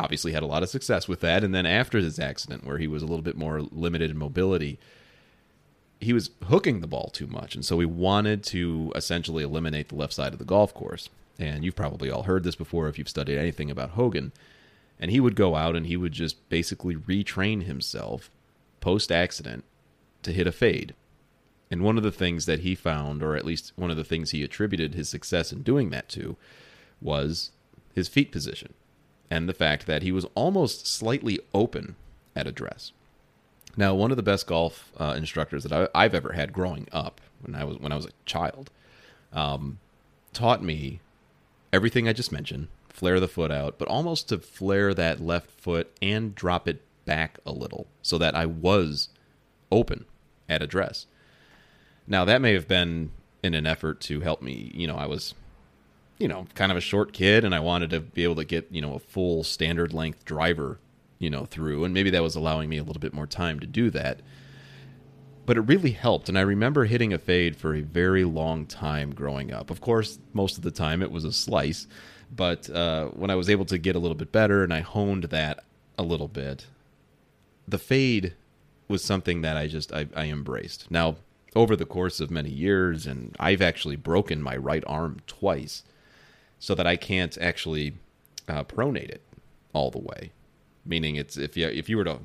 obviously 0.00 0.32
had 0.32 0.42
a 0.42 0.46
lot 0.46 0.64
of 0.64 0.68
success 0.68 1.06
with 1.06 1.20
that. 1.20 1.44
And 1.44 1.54
then 1.54 1.64
after 1.64 1.98
his 1.98 2.18
accident, 2.18 2.66
where 2.66 2.78
he 2.78 2.88
was 2.88 3.04
a 3.04 3.06
little 3.06 3.22
bit 3.22 3.36
more 3.36 3.60
limited 3.60 4.10
in 4.10 4.18
mobility, 4.18 4.80
he 6.00 6.12
was 6.12 6.30
hooking 6.48 6.80
the 6.80 6.88
ball 6.88 7.08
too 7.12 7.28
much, 7.28 7.54
and 7.54 7.64
so 7.64 7.78
he 7.78 7.86
wanted 7.86 8.42
to 8.42 8.90
essentially 8.96 9.44
eliminate 9.44 9.90
the 9.90 9.94
left 9.94 10.14
side 10.14 10.32
of 10.32 10.40
the 10.40 10.44
golf 10.44 10.74
course. 10.74 11.08
And 11.38 11.64
you've 11.64 11.76
probably 11.76 12.10
all 12.10 12.24
heard 12.24 12.44
this 12.44 12.56
before 12.56 12.88
if 12.88 12.98
you've 12.98 13.08
studied 13.08 13.38
anything 13.38 13.70
about 13.70 13.90
Hogan. 13.90 14.32
And 14.98 15.10
he 15.10 15.20
would 15.20 15.36
go 15.36 15.56
out 15.56 15.76
and 15.76 15.86
he 15.86 15.96
would 15.96 16.12
just 16.12 16.48
basically 16.48 16.94
retrain 16.94 17.64
himself 17.64 18.30
post 18.80 19.10
accident 19.10 19.64
to 20.22 20.32
hit 20.32 20.46
a 20.46 20.52
fade. 20.52 20.94
And 21.70 21.82
one 21.82 21.96
of 21.96 22.02
the 22.02 22.12
things 22.12 22.46
that 22.46 22.60
he 22.60 22.74
found, 22.74 23.22
or 23.22 23.36
at 23.36 23.44
least 23.44 23.72
one 23.76 23.90
of 23.90 23.96
the 23.96 24.04
things 24.04 24.30
he 24.30 24.42
attributed 24.42 24.94
his 24.94 25.08
success 25.08 25.52
in 25.52 25.62
doing 25.62 25.90
that 25.90 26.08
to, 26.10 26.36
was 27.00 27.52
his 27.94 28.08
feet 28.08 28.32
position 28.32 28.74
and 29.30 29.48
the 29.48 29.54
fact 29.54 29.86
that 29.86 30.02
he 30.02 30.10
was 30.10 30.26
almost 30.34 30.86
slightly 30.86 31.38
open 31.54 31.94
at 32.34 32.46
address. 32.46 32.92
Now, 33.76 33.94
one 33.94 34.10
of 34.10 34.16
the 34.16 34.22
best 34.22 34.46
golf 34.46 34.90
uh, 34.98 35.14
instructors 35.16 35.62
that 35.62 35.90
I, 35.94 36.02
have 36.02 36.14
ever 36.14 36.32
had 36.32 36.52
growing 36.52 36.88
up, 36.92 37.20
when 37.40 37.54
I 37.54 37.64
was 37.64 37.78
when 37.78 37.92
I 37.92 37.96
was 37.96 38.06
a 38.06 38.10
child, 38.26 38.70
um, 39.32 39.78
taught 40.32 40.62
me 40.62 41.00
everything 41.72 42.08
I 42.08 42.12
just 42.12 42.32
mentioned. 42.32 42.68
Flare 42.88 43.20
the 43.20 43.28
foot 43.28 43.50
out, 43.50 43.78
but 43.78 43.88
almost 43.88 44.28
to 44.28 44.38
flare 44.38 44.92
that 44.94 45.20
left 45.20 45.50
foot 45.50 45.90
and 46.02 46.34
drop 46.34 46.68
it 46.68 46.82
back 47.04 47.38
a 47.46 47.52
little, 47.52 47.86
so 48.02 48.18
that 48.18 48.34
I 48.34 48.46
was 48.46 49.08
open 49.72 50.04
at 50.48 50.62
address. 50.62 51.06
Now, 52.06 52.24
that 52.24 52.42
may 52.42 52.52
have 52.52 52.68
been 52.68 53.12
in 53.42 53.54
an 53.54 53.66
effort 53.66 54.00
to 54.02 54.20
help 54.20 54.42
me. 54.42 54.70
You 54.74 54.86
know, 54.86 54.96
I 54.96 55.06
was, 55.06 55.34
you 56.18 56.28
know, 56.28 56.46
kind 56.54 56.70
of 56.70 56.76
a 56.76 56.82
short 56.82 57.12
kid, 57.12 57.44
and 57.44 57.54
I 57.54 57.60
wanted 57.60 57.90
to 57.90 58.00
be 58.00 58.24
able 58.24 58.36
to 58.36 58.44
get 58.44 58.66
you 58.70 58.82
know 58.82 58.94
a 58.94 58.98
full 58.98 59.44
standard 59.44 59.94
length 59.94 60.24
driver 60.24 60.78
you 61.20 61.30
know, 61.30 61.44
through, 61.44 61.84
and 61.84 61.94
maybe 61.94 62.10
that 62.10 62.22
was 62.22 62.34
allowing 62.34 62.68
me 62.68 62.78
a 62.78 62.82
little 62.82 62.98
bit 62.98 63.12
more 63.12 63.26
time 63.26 63.60
to 63.60 63.66
do 63.66 63.90
that. 63.90 64.20
But 65.50 65.56
it 65.56 65.62
really 65.62 65.90
helped, 65.90 66.28
and 66.28 66.38
I 66.38 66.42
remember 66.42 66.84
hitting 66.84 67.12
a 67.12 67.18
fade 67.18 67.56
for 67.56 67.74
a 67.74 67.80
very 67.80 68.22
long 68.22 68.66
time 68.66 69.12
growing 69.12 69.52
up. 69.52 69.68
Of 69.68 69.80
course, 69.80 70.20
most 70.32 70.56
of 70.56 70.62
the 70.62 70.70
time 70.70 71.02
it 71.02 71.10
was 71.10 71.24
a 71.24 71.32
slice, 71.32 71.88
but 72.30 72.70
uh, 72.70 73.06
when 73.06 73.30
I 73.30 73.34
was 73.34 73.50
able 73.50 73.64
to 73.64 73.76
get 73.76 73.96
a 73.96 73.98
little 73.98 74.14
bit 74.14 74.30
better 74.30 74.62
and 74.62 74.72
I 74.72 74.78
honed 74.78 75.24
that 75.24 75.64
a 75.98 76.04
little 76.04 76.28
bit, 76.28 76.66
the 77.66 77.80
fade 77.80 78.34
was 78.86 79.02
something 79.02 79.42
that 79.42 79.56
I 79.56 79.66
just 79.66 79.92
I, 79.92 80.06
I 80.14 80.26
embraced. 80.26 80.88
Now, 80.88 81.16
over 81.56 81.74
the 81.74 81.84
course 81.84 82.20
of 82.20 82.30
many 82.30 82.50
years, 82.50 83.04
and 83.04 83.34
I've 83.40 83.60
actually 83.60 83.96
broken 83.96 84.40
my 84.40 84.56
right 84.56 84.84
arm 84.86 85.18
twice, 85.26 85.82
so 86.60 86.76
that 86.76 86.86
I 86.86 86.94
can't 86.94 87.36
actually 87.38 87.94
uh, 88.46 88.62
pronate 88.62 89.10
it 89.10 89.22
all 89.72 89.90
the 89.90 89.98
way 89.98 90.30
meaning 90.84 91.16
it's 91.16 91.36
if 91.36 91.56
you 91.56 91.66
if 91.66 91.88
you 91.88 91.96
were 91.96 92.04
to 92.04 92.20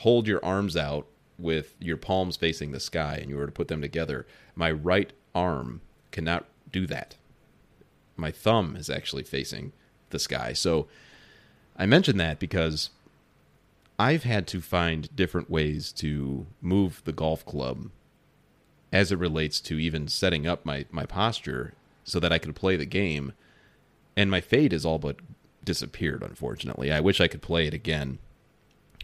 hold 0.00 0.26
your 0.26 0.44
arms 0.44 0.76
out 0.76 1.06
with 1.38 1.74
your 1.78 1.96
palms 1.96 2.36
facing 2.36 2.72
the 2.72 2.80
sky 2.80 3.18
and 3.20 3.30
you 3.30 3.36
were 3.36 3.46
to 3.46 3.52
put 3.52 3.68
them 3.68 3.80
together, 3.80 4.26
my 4.54 4.70
right 4.70 5.12
arm 5.34 5.80
cannot 6.10 6.46
do 6.70 6.86
that. 6.86 7.16
My 8.16 8.30
thumb 8.30 8.76
is 8.76 8.90
actually 8.90 9.22
facing 9.22 9.72
the 10.10 10.18
sky. 10.18 10.52
So 10.52 10.88
I 11.76 11.86
mention 11.86 12.16
that 12.18 12.38
because 12.38 12.90
I've 13.98 14.24
had 14.24 14.46
to 14.48 14.60
find 14.60 15.14
different 15.14 15.50
ways 15.50 15.92
to 15.92 16.46
move 16.60 17.02
the 17.04 17.12
golf 17.12 17.44
club 17.44 17.90
as 18.92 19.12
it 19.12 19.18
relates 19.18 19.60
to 19.60 19.78
even 19.78 20.08
setting 20.08 20.46
up 20.46 20.64
my, 20.64 20.86
my 20.90 21.04
posture 21.06 21.74
so 22.04 22.18
that 22.20 22.32
I 22.32 22.38
could 22.38 22.56
play 22.56 22.76
the 22.76 22.86
game. 22.86 23.32
And 24.16 24.30
my 24.30 24.40
fade 24.40 24.72
is 24.72 24.84
all 24.84 24.98
but 24.98 25.16
disappeared, 25.64 26.22
unfortunately. 26.22 26.90
I 26.90 27.00
wish 27.00 27.20
I 27.20 27.28
could 27.28 27.42
play 27.42 27.66
it 27.66 27.74
again, 27.74 28.18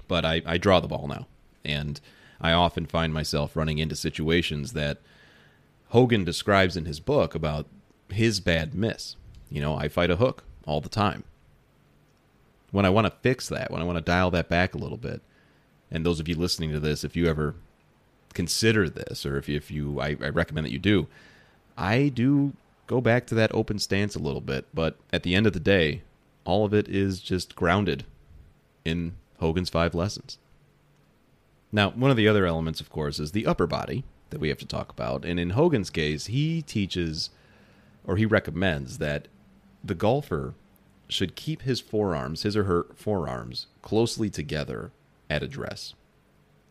but 0.09 0.25
I, 0.25 0.43
I 0.47 0.59
draw 0.59 0.81
the 0.81 0.89
ball 0.89 1.07
now. 1.07 1.27
And 1.65 2.01
I 2.45 2.53
often 2.53 2.85
find 2.85 3.15
myself 3.15 3.57
running 3.57 3.79
into 3.79 3.97
situations 3.97 4.75
that 4.75 4.99
Hogan 5.89 6.25
describes 6.25 6.77
in 6.77 6.85
his 6.85 7.01
book 7.01 7.35
about 7.35 7.67
his 8.11 8.39
bad 8.39 8.75
miss. 8.75 9.17
You 9.49 9.63
know, 9.63 9.75
I 9.77 9.89
fight 9.89 10.11
a 10.11 10.17
hook 10.17 10.45
all 10.67 10.83
the 10.83 10.91
time. 10.91 11.25
When 12.71 12.85
I 12.85 12.91
want 12.91 13.07
to 13.07 13.19
fix 13.23 13.49
that, 13.49 13.71
when 13.71 13.81
I 13.81 13.87
want 13.87 13.97
to 13.97 14.05
dial 14.05 14.31
that 14.33 14.51
back 14.51 14.75
a 14.75 14.79
little 14.79 14.99
bit, 14.99 15.23
and 15.91 16.05
those 16.05 16.21
of 16.21 16.29
you 16.29 16.35
listening 16.35 16.71
to 16.73 16.81
this, 16.81 17.03
if 17.03 17.17
you 17.17 17.29
ever 17.29 17.55
consider 18.35 18.91
this, 18.91 19.25
or 19.25 19.39
if 19.39 19.49
you, 19.49 19.57
if 19.57 19.71
you 19.71 19.99
I, 19.99 20.09
I 20.21 20.29
recommend 20.29 20.67
that 20.67 20.73
you 20.73 20.79
do, 20.79 21.07
I 21.79 22.09
do 22.09 22.53
go 22.87 23.01
back 23.01 23.27
to 23.29 23.35
that 23.37 23.55
open 23.55 23.79
stance 23.79 24.15
a 24.15 24.23
little 24.23 24.43
bit. 24.43 24.67
But 24.75 24.97
at 25.15 25.23
the 25.23 25.35
end 25.35 25.47
of 25.47 25.55
the 25.55 25.61
day, 25.61 26.03
all 26.45 26.67
of 26.67 26.75
it 26.75 26.91
is 26.91 27.21
just 27.21 27.57
grounded 27.57 28.05
in 28.85 29.15
Hogan's 29.39 29.71
five 29.71 29.95
lessons. 29.95 30.37
Now, 31.75 31.91
one 31.91 32.13
of 32.13 32.17
the 32.17 32.29
other 32.29 32.47
elements, 32.47 32.81
of 32.81 32.89
course, 32.89 33.19
is 33.19 33.33
the 33.33 33.47
upper 33.47 33.67
body 33.67 34.05
that 34.31 34.39
we 34.39 34.49
have 34.49 34.59
to 34.59 34.67
talk 34.67 34.91
about. 34.91 35.25
And 35.25 35.41
in 35.41 35.51
Hogan's 35.51 35.91
case, 35.91 36.27
he 36.27 36.63
teaches 36.63 37.31
or 38.05 38.17
he 38.17 38.25
recommends 38.25 38.99
that 38.99 39.27
the 39.83 39.97
golfer 39.97 40.55
should 41.09 41.35
keep 41.35 41.63
his 41.63 41.81
forearms, 41.81 42.45
his 42.45 42.57
or 42.57 42.65
her 42.65 42.87
forearms, 42.95 43.67
closely 43.83 44.31
together 44.31 44.93
at 45.29 45.43
address. 45.43 45.95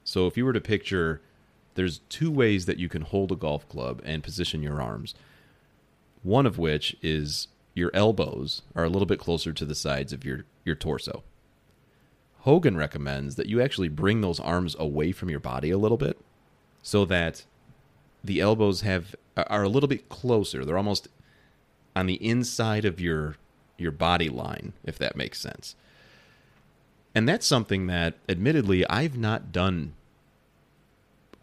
So 0.06 0.26
if 0.26 0.38
you 0.38 0.46
were 0.46 0.54
to 0.54 0.62
picture, 0.62 1.20
there's 1.76 2.00
two 2.08 2.32
ways 2.32 2.66
that 2.66 2.80
you 2.80 2.88
can 2.88 3.02
hold 3.02 3.34
a 3.34 3.36
golf 3.36 3.68
club 3.68 4.02
and 4.06 4.24
position 4.24 4.64
your 4.64 4.82
arms. 4.82 5.16
One 6.22 6.46
of 6.46 6.58
which 6.58 6.96
is 7.02 7.50
your 7.74 7.92
elbows 7.94 8.62
are 8.74 8.86
a 8.86 8.90
little 8.90 9.06
bit 9.06 9.20
closer 9.20 9.52
to 9.52 9.66
the 9.66 9.76
sides 9.76 10.14
of 10.14 10.24
your, 10.24 10.46
your 10.64 10.76
torso. 10.76 11.24
Hogan 12.44 12.76
recommends 12.76 13.36
that 13.36 13.48
you 13.48 13.62
actually 13.62 13.88
bring 13.88 14.20
those 14.20 14.40
arms 14.40 14.76
away 14.78 15.14
from 15.14 15.30
your 15.30 15.40
body 15.40 15.70
a 15.70 15.78
little 15.78 15.98
bit 15.98 16.18
so 16.82 17.06
that 17.06 17.46
the 18.22 18.42
elbows 18.42 18.82
have 18.82 19.16
are 19.38 19.64
a 19.64 19.70
little 19.70 19.88
bit 19.88 20.10
closer. 20.10 20.66
They're 20.66 20.78
almost 20.78 21.08
on 21.96 22.06
the 22.06 22.16
inside 22.16 22.84
of 22.84 23.00
your 23.00 23.38
your 23.78 23.92
body 23.92 24.30
line, 24.30 24.74
if 24.84 24.98
that 24.98 25.16
makes 25.16 25.40
sense. 25.40 25.76
And 27.16 27.30
that's 27.30 27.48
something 27.48 27.88
that 27.88 28.16
admittedly 28.28 28.86
I've 28.88 29.18
not 29.18 29.54
done 29.54 29.94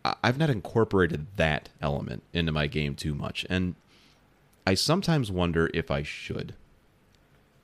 I've 0.05 0.39
not 0.39 0.51
incorporated 0.51 1.27
that 1.37 1.71
element 1.81 2.25
into 2.35 2.53
my 2.53 2.67
game 2.67 2.95
too 2.95 3.15
much. 3.15 3.47
And 3.49 3.75
I 4.67 4.75
sometimes 4.75 5.31
wonder 5.31 5.71
if 5.73 5.91
I 5.91 6.03
should. 6.03 6.55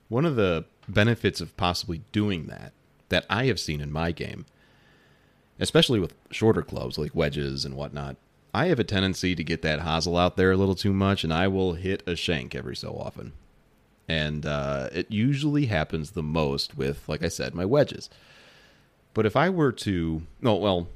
One 0.09 0.25
of 0.25 0.35
the 0.35 0.65
benefits 0.87 1.39
of 1.39 1.55
possibly 1.57 2.01
doing 2.11 2.47
that, 2.47 2.73
that 3.09 3.25
I 3.29 3.45
have 3.45 3.59
seen 3.59 3.81
in 3.81 3.91
my 3.91 4.11
game, 4.11 4.45
especially 5.59 5.99
with 5.99 6.13
shorter 6.31 6.61
clubs 6.61 6.97
like 6.97 7.15
wedges 7.15 7.65
and 7.65 7.75
whatnot, 7.75 8.17
I 8.53 8.67
have 8.67 8.79
a 8.79 8.83
tendency 8.83 9.35
to 9.35 9.43
get 9.43 9.61
that 9.61 9.81
hosel 9.81 10.17
out 10.17 10.37
there 10.37 10.51
a 10.51 10.57
little 10.57 10.75
too 10.75 10.93
much, 10.93 11.23
and 11.23 11.33
I 11.33 11.47
will 11.47 11.73
hit 11.73 12.03
a 12.07 12.15
shank 12.15 12.55
every 12.55 12.75
so 12.75 12.93
often. 12.93 13.33
And 14.07 14.45
uh, 14.45 14.89
it 14.93 15.11
usually 15.11 15.65
happens 15.65 16.11
the 16.11 16.23
most 16.23 16.77
with, 16.77 17.07
like 17.09 17.23
I 17.23 17.27
said, 17.27 17.53
my 17.53 17.65
wedges. 17.65 18.09
But 19.13 19.25
if 19.25 19.35
I 19.35 19.49
were 19.49 19.71
to, 19.73 20.23
no, 20.41 20.55
well, 20.55 20.87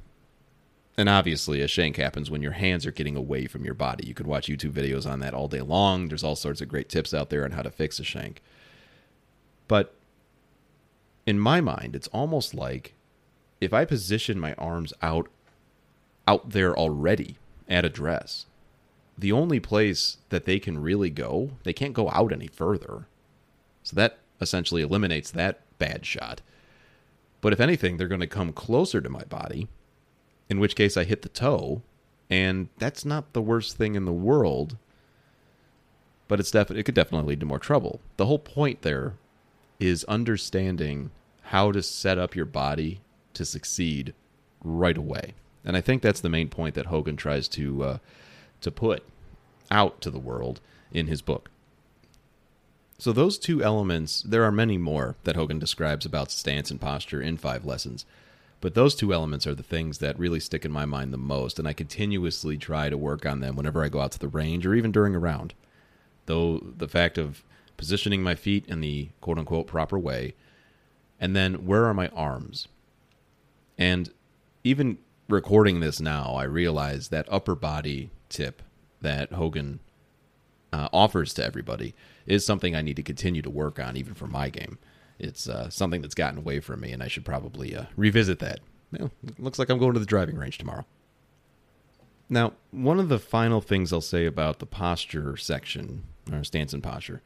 and 0.96 1.08
obviously, 1.08 1.60
a 1.60 1.68
shank 1.68 1.96
happens 1.96 2.30
when 2.30 2.42
your 2.42 2.52
hands 2.52 2.84
are 2.84 2.92
getting 2.92 3.16
away 3.16 3.46
from 3.46 3.64
your 3.64 3.74
body. 3.74 4.06
You 4.06 4.14
can 4.14 4.26
watch 4.26 4.48
YouTube 4.48 4.72
videos 4.72 5.10
on 5.10 5.20
that 5.20 5.34
all 5.34 5.48
day 5.48 5.62
long. 5.62 6.08
There's 6.08 6.22
all 6.22 6.36
sorts 6.36 6.60
of 6.60 6.68
great 6.68 6.88
tips 6.88 7.14
out 7.14 7.30
there 7.30 7.44
on 7.44 7.52
how 7.52 7.62
to 7.62 7.70
fix 7.70 7.98
a 7.98 8.04
shank. 8.04 8.42
But 9.68 9.94
in 11.26 11.38
my 11.38 11.60
mind, 11.60 11.94
it's 11.94 12.08
almost 12.08 12.54
like 12.54 12.94
if 13.60 13.72
I 13.72 13.84
position 13.84 14.40
my 14.40 14.54
arms 14.54 14.92
out 15.02 15.28
out 16.26 16.50
there 16.50 16.76
already 16.76 17.36
at 17.68 17.84
address, 17.84 18.46
the 19.18 19.32
only 19.32 19.60
place 19.60 20.18
that 20.28 20.44
they 20.44 20.58
can 20.58 20.80
really 20.80 21.10
go, 21.10 21.50
they 21.64 21.72
can't 21.72 21.94
go 21.94 22.08
out 22.10 22.32
any 22.32 22.46
further. 22.46 23.06
So 23.82 23.96
that 23.96 24.18
essentially 24.40 24.82
eliminates 24.82 25.30
that 25.32 25.60
bad 25.78 26.06
shot. 26.06 26.40
But 27.40 27.52
if 27.52 27.60
anything, 27.60 27.96
they're 27.96 28.08
going 28.08 28.20
to 28.20 28.26
come 28.26 28.52
closer 28.52 29.00
to 29.00 29.08
my 29.08 29.24
body, 29.24 29.68
in 30.48 30.60
which 30.60 30.76
case 30.76 30.96
I 30.96 31.04
hit 31.04 31.22
the 31.22 31.28
toe, 31.28 31.82
and 32.30 32.68
that's 32.78 33.04
not 33.04 33.32
the 33.32 33.42
worst 33.42 33.76
thing 33.76 33.96
in 33.96 34.04
the 34.04 34.12
world. 34.12 34.76
But 36.28 36.38
it's 36.38 36.52
def- 36.52 36.70
it 36.70 36.84
could 36.84 36.94
definitely 36.94 37.30
lead 37.30 37.40
to 37.40 37.46
more 37.46 37.58
trouble. 37.58 38.00
The 38.16 38.26
whole 38.26 38.38
point 38.38 38.82
there 38.82 39.14
is 39.82 40.04
understanding 40.04 41.10
how 41.46 41.72
to 41.72 41.82
set 41.82 42.18
up 42.18 42.36
your 42.36 42.46
body 42.46 43.00
to 43.34 43.44
succeed 43.44 44.14
right 44.62 44.96
away. 44.96 45.34
And 45.64 45.76
I 45.76 45.80
think 45.80 46.02
that's 46.02 46.20
the 46.20 46.28
main 46.28 46.48
point 46.48 46.74
that 46.74 46.86
Hogan 46.86 47.16
tries 47.16 47.48
to 47.48 47.84
uh, 47.84 47.98
to 48.60 48.70
put 48.70 49.02
out 49.70 50.00
to 50.00 50.10
the 50.10 50.18
world 50.18 50.60
in 50.92 51.06
his 51.08 51.22
book. 51.22 51.50
So 52.98 53.12
those 53.12 53.38
two 53.38 53.64
elements, 53.64 54.22
there 54.22 54.44
are 54.44 54.52
many 54.52 54.78
more 54.78 55.16
that 55.24 55.34
Hogan 55.34 55.58
describes 55.58 56.06
about 56.06 56.30
stance 56.30 56.70
and 56.70 56.80
posture 56.80 57.20
in 57.20 57.36
five 57.36 57.64
lessons. 57.64 58.04
But 58.60 58.74
those 58.74 58.94
two 58.94 59.12
elements 59.12 59.44
are 59.44 59.56
the 59.56 59.64
things 59.64 59.98
that 59.98 60.16
really 60.16 60.38
stick 60.38 60.64
in 60.64 60.70
my 60.70 60.84
mind 60.84 61.12
the 61.12 61.18
most, 61.18 61.58
and 61.58 61.66
I 61.66 61.72
continuously 61.72 62.56
try 62.56 62.88
to 62.88 62.96
work 62.96 63.26
on 63.26 63.40
them 63.40 63.56
whenever 63.56 63.82
I 63.82 63.88
go 63.88 64.00
out 64.00 64.12
to 64.12 64.20
the 64.20 64.28
range 64.28 64.64
or 64.64 64.74
even 64.74 64.92
during 64.92 65.16
a 65.16 65.18
round. 65.18 65.54
Though 66.26 66.58
the 66.58 66.86
fact 66.86 67.18
of 67.18 67.42
positioning 67.82 68.22
my 68.22 68.36
feet 68.36 68.64
in 68.68 68.80
the 68.80 69.08
quote 69.20 69.40
unquote 69.40 69.66
proper 69.66 69.98
way, 69.98 70.34
and 71.18 71.34
then 71.34 71.66
where 71.66 71.86
are 71.86 71.92
my 71.92 72.06
arms? 72.14 72.68
And 73.76 74.08
even 74.62 74.98
recording 75.28 75.80
this 75.80 75.98
now, 76.00 76.34
I 76.34 76.44
realize 76.44 77.08
that 77.08 77.26
upper 77.28 77.56
body 77.56 78.10
tip 78.28 78.62
that 79.00 79.32
Hogan 79.32 79.80
uh, 80.72 80.88
offers 80.92 81.34
to 81.34 81.44
everybody 81.44 81.92
is 82.24 82.46
something 82.46 82.76
I 82.76 82.82
need 82.82 82.94
to 82.94 83.02
continue 83.02 83.42
to 83.42 83.50
work 83.50 83.80
on, 83.80 83.96
even 83.96 84.14
for 84.14 84.28
my 84.28 84.48
game. 84.48 84.78
It's 85.18 85.48
uh, 85.48 85.68
something 85.68 86.02
that's 86.02 86.14
gotten 86.14 86.38
away 86.38 86.60
from 86.60 86.82
me, 86.82 86.92
and 86.92 87.02
I 87.02 87.08
should 87.08 87.24
probably 87.24 87.74
uh, 87.74 87.86
revisit 87.96 88.38
that. 88.38 88.60
Looks 89.40 89.58
like 89.58 89.70
I'm 89.70 89.78
going 89.78 89.94
to 89.94 89.98
the 89.98 90.06
driving 90.06 90.36
range 90.36 90.58
tomorrow. 90.58 90.86
Now, 92.28 92.52
one 92.70 93.00
of 93.00 93.08
the 93.08 93.18
final 93.18 93.60
things 93.60 93.92
I'll 93.92 94.00
say 94.00 94.24
about 94.24 94.60
the 94.60 94.66
posture 94.66 95.36
section, 95.36 96.04
or 96.30 96.44
stance 96.44 96.72
and 96.72 96.80
posture, 96.80 97.22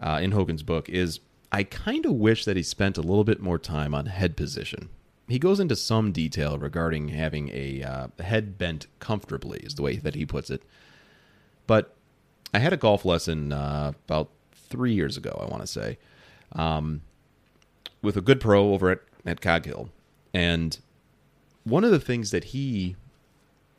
uh, 0.00 0.20
in 0.22 0.32
Hogan's 0.32 0.62
book 0.62 0.88
is 0.88 1.20
I 1.52 1.62
kind 1.62 2.04
of 2.04 2.12
wish 2.12 2.44
that 2.44 2.56
he 2.56 2.62
spent 2.62 2.98
a 2.98 3.02
little 3.02 3.24
bit 3.24 3.40
more 3.40 3.58
time 3.58 3.94
on 3.94 4.06
head 4.06 4.36
position. 4.36 4.88
He 5.28 5.38
goes 5.38 5.60
into 5.60 5.76
some 5.76 6.12
detail 6.12 6.58
regarding 6.58 7.08
having 7.08 7.50
a 7.52 7.82
uh, 7.82 8.08
head 8.22 8.58
bent 8.58 8.86
comfortably, 8.98 9.60
is 9.60 9.74
the 9.76 9.82
way 9.82 9.96
that 9.96 10.14
he 10.14 10.26
puts 10.26 10.50
it. 10.50 10.62
But 11.66 11.94
I 12.52 12.58
had 12.58 12.72
a 12.72 12.76
golf 12.76 13.04
lesson 13.04 13.52
uh, 13.52 13.92
about 14.06 14.30
three 14.52 14.92
years 14.92 15.16
ago, 15.16 15.38
I 15.40 15.50
want 15.50 15.62
to 15.62 15.66
say, 15.66 15.98
um, 16.52 17.02
with 18.02 18.16
a 18.16 18.20
good 18.20 18.40
pro 18.40 18.72
over 18.72 18.90
at, 18.90 19.00
at 19.24 19.40
Cog 19.40 19.64
Hill. 19.64 19.88
And 20.34 20.78
one 21.62 21.84
of 21.84 21.90
the 21.90 22.00
things 22.00 22.30
that 22.32 22.44
he 22.44 22.96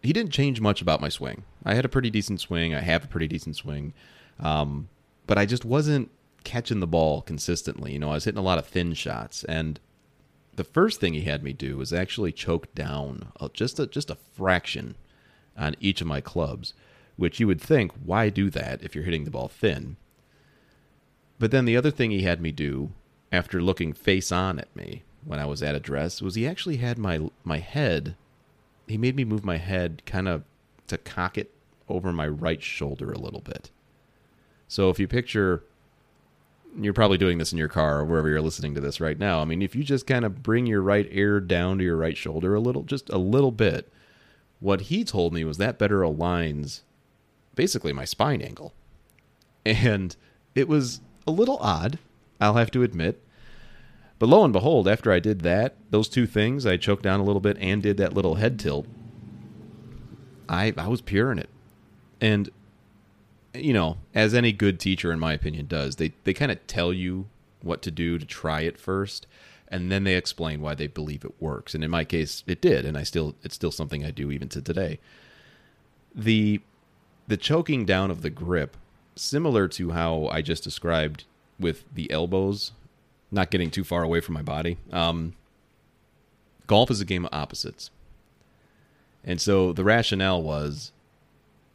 he 0.02 0.14
didn't 0.14 0.32
change 0.32 0.62
much 0.62 0.82
about 0.82 1.02
my 1.02 1.10
swing. 1.10 1.44
I 1.66 1.74
had 1.74 1.84
a 1.84 1.90
pretty 1.90 2.12
decent 2.12 2.40
swing. 2.40 2.76
I 2.76 2.82
have 2.82 3.04
a 3.04 3.08
pretty 3.08 3.28
decent 3.28 3.56
swing, 3.56 3.94
um, 4.40 4.88
but 5.28 5.38
I 5.38 5.46
just 5.46 5.66
wasn't 5.66 6.12
catching 6.44 6.80
the 6.80 6.88
ball 6.88 7.22
consistently. 7.22 7.94
You 7.94 8.00
know, 8.00 8.12
I 8.12 8.16
was 8.16 8.26
hitting 8.26 8.40
a 8.40 8.44
lot 8.44 8.58
of 8.58 8.68
thin 8.68 8.94
shots, 8.94 9.44
and 9.44 9.80
the 10.56 10.64
first 10.64 11.00
thing 11.00 11.14
he 11.14 11.22
had 11.22 11.44
me 11.44 11.54
do 11.54 11.78
was 11.78 11.92
actually 11.92 12.32
choke 12.32 12.74
down 12.76 13.32
just 13.54 13.80
a 13.80 13.88
just 13.88 14.10
a 14.10 14.16
fraction 14.16 14.96
on 15.58 15.76
each 15.80 16.02
of 16.02 16.08
my 16.08 16.22
clubs 16.22 16.74
which 17.18 17.40
you 17.40 17.48
would 17.48 17.62
think, 17.62 17.92
why 18.04 18.30
do 18.30 18.50
that 18.50 18.84
if 18.84 18.94
you're 18.94 19.04
hitting 19.04 19.24
the 19.24 19.32
ball 19.32 19.48
thin? 19.48 19.98
But 21.40 21.52
then 21.52 21.66
the 21.66 21.78
other 21.78 21.92
thing 21.92 22.12
he 22.12 22.24
had 22.24 22.42
me 22.42 22.52
do 22.52 22.92
after 23.32 23.62
looking 23.62 23.94
face 23.94 24.32
on 24.32 24.60
at 24.60 24.74
me 24.76 25.04
when 25.24 25.40
I 25.40 25.46
was 25.46 25.64
at 25.64 25.76
address 25.76 26.22
was 26.22 26.36
he 26.36 26.48
actually 26.48 26.78
had 26.78 26.98
my 26.98 27.30
my 27.44 27.58
head 27.58 28.16
he 28.88 28.98
made 28.98 29.16
me 29.16 29.26
move 29.26 29.44
my 29.44 29.58
head 29.58 30.04
kind 30.06 30.28
of 30.28 30.44
to 30.88 30.98
cock 30.98 31.38
it 31.40 31.52
over 31.90 32.14
my 32.14 32.28
right 32.28 32.62
shoulder 32.62 33.12
a 33.12 33.18
little 33.18 33.42
bit. 33.42 33.72
So 34.68 34.90
if 34.90 35.00
you 35.00 35.08
picture 35.08 35.64
you're 36.80 36.94
probably 36.94 37.18
doing 37.18 37.38
this 37.38 37.52
in 37.52 37.58
your 37.58 37.68
car 37.68 38.00
or 38.00 38.06
wherever 38.06 38.28
you're 38.28 38.42
listening 38.42 38.76
to 38.76 38.82
this 38.82 39.00
right 39.00 39.18
now. 39.18 39.40
I 39.40 39.46
mean, 39.46 39.62
if 39.62 39.76
you 39.76 39.84
just 39.84 40.06
kind 40.06 40.26
of 40.26 40.44
bring 40.44 40.66
your 40.66 40.82
right 40.82 41.08
ear 41.10 41.40
down 41.40 41.78
to 41.78 41.84
your 41.84 41.96
right 41.96 42.18
shoulder 42.18 42.54
a 42.54 42.60
little, 42.60 42.84
just 42.84 43.10
a 43.10 43.18
little 43.18 43.52
bit, 43.52 43.92
what 44.60 44.82
he 44.82 45.04
told 45.04 45.34
me 45.34 45.44
was 45.44 45.58
that 45.58 45.78
better 45.80 46.02
aligns 46.02 46.82
basically 47.56 47.94
my 47.94 48.06
spine 48.06 48.42
angle. 48.42 48.74
And 49.66 50.16
it 50.54 50.68
was 50.68 51.02
a 51.26 51.32
little 51.32 51.58
odd, 51.58 51.98
I'll 52.42 52.56
have 52.56 52.72
to 52.72 52.84
admit. 52.84 53.22
But 54.20 54.30
lo 54.30 54.44
and 54.44 54.54
behold, 54.54 54.88
after 54.88 55.12
I 55.12 55.20
did 55.20 55.42
that, 55.42 55.76
those 55.90 56.10
two 56.10 56.26
things, 56.26 56.66
I 56.66 56.78
choked 56.78 57.04
down 57.04 57.20
a 57.20 57.24
little 57.24 57.42
bit 57.42 57.58
and 57.60 57.82
did 57.82 57.98
that 57.98 58.14
little 58.14 58.36
head 58.36 58.60
tilt. 58.60 58.86
I 60.48 60.74
I 60.78 60.88
was 60.88 61.02
pure 61.02 61.32
in 61.32 61.40
it. 61.40 61.50
And 62.22 62.50
you 63.56 63.74
know, 63.74 63.98
as 64.14 64.34
any 64.34 64.52
good 64.52 64.80
teacher 64.80 65.12
in 65.12 65.20
my 65.20 65.34
opinion 65.34 65.68
does, 65.68 65.96
they 65.98 66.14
they 66.24 66.34
kind 66.34 66.52
of 66.52 66.66
tell 66.68 66.94
you 66.94 67.28
what 67.62 67.82
to 67.82 67.92
do 67.92 68.18
to 68.18 68.26
try 68.26 68.62
it 68.62 68.78
first 68.78 69.26
and 69.68 69.92
then 69.92 70.04
they 70.04 70.16
explain 70.16 70.62
why 70.62 70.76
they 70.76 70.88
believe 70.88 71.26
it 71.26 71.42
works. 71.42 71.74
And 71.74 71.84
in 71.84 71.90
my 71.90 72.04
case, 72.04 72.44
it 72.48 72.62
did, 72.62 72.86
and 72.86 72.98
I 72.98 73.04
still 73.04 73.36
it's 73.44 73.56
still 73.56 73.72
something 73.72 74.06
I 74.06 74.12
do 74.12 74.32
even 74.32 74.50
to 74.50 74.62
today. 74.62 75.00
The 76.14 76.62
the 77.28 77.38
choking 77.38 77.86
down 77.86 78.12
of 78.12 78.22
the 78.22 78.30
grip, 78.30 78.78
similar 79.16 79.68
to 79.70 79.92
how 79.92 80.28
I 80.28 80.42
just 80.42 80.64
described 80.64 81.26
with 81.60 81.84
the 81.94 82.10
elbows, 82.12 82.74
not 83.32 83.50
getting 83.50 83.72
too 83.72 83.84
far 83.84 84.04
away 84.04 84.22
from 84.22 84.36
my 84.36 84.44
body. 84.44 84.78
Um, 84.92 85.34
golf 86.68 86.92
is 86.92 87.02
a 87.02 87.06
game 87.06 87.26
of 87.26 87.34
opposites. 87.34 87.90
And 89.24 89.42
so 89.42 89.74
the 89.74 89.84
rationale 89.84 90.44
was 90.44 90.92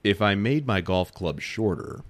if 0.02 0.22
I 0.22 0.34
made 0.34 0.66
my 0.66 0.80
golf 0.80 1.12
club 1.12 1.40
shorter, 1.40 2.02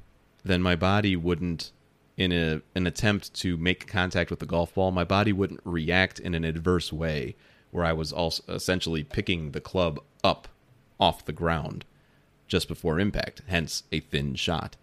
then 0.45 0.63
my 0.63 0.77
body 0.77 1.17
wouldn't, 1.17 1.73
in 2.17 2.33
a, 2.33 2.63
an 2.75 2.87
attempt 2.87 3.35
to 3.35 3.57
make 3.57 3.87
contact 3.87 4.31
with 4.31 4.41
the 4.41 4.47
golf 4.47 4.75
ball, 4.75 4.91
my 4.91 5.05
body 5.05 5.33
wouldn't 5.33 5.61
react 5.65 6.19
in 6.19 6.35
an 6.35 6.45
adverse 6.45 6.93
way 6.93 7.37
where 7.71 7.85
I 7.85 7.93
was 7.93 8.13
also 8.13 8.43
essentially 8.53 9.05
picking 9.05 9.53
the 9.53 9.61
club 9.61 10.01
up 10.25 10.49
off 10.99 11.25
the 11.25 11.33
ground 11.33 11.85
just 12.49 12.69
before 12.69 12.99
impact, 12.99 13.43
hence 13.47 13.85
a 13.93 14.01
thin 14.01 14.35
shot. 14.35 14.77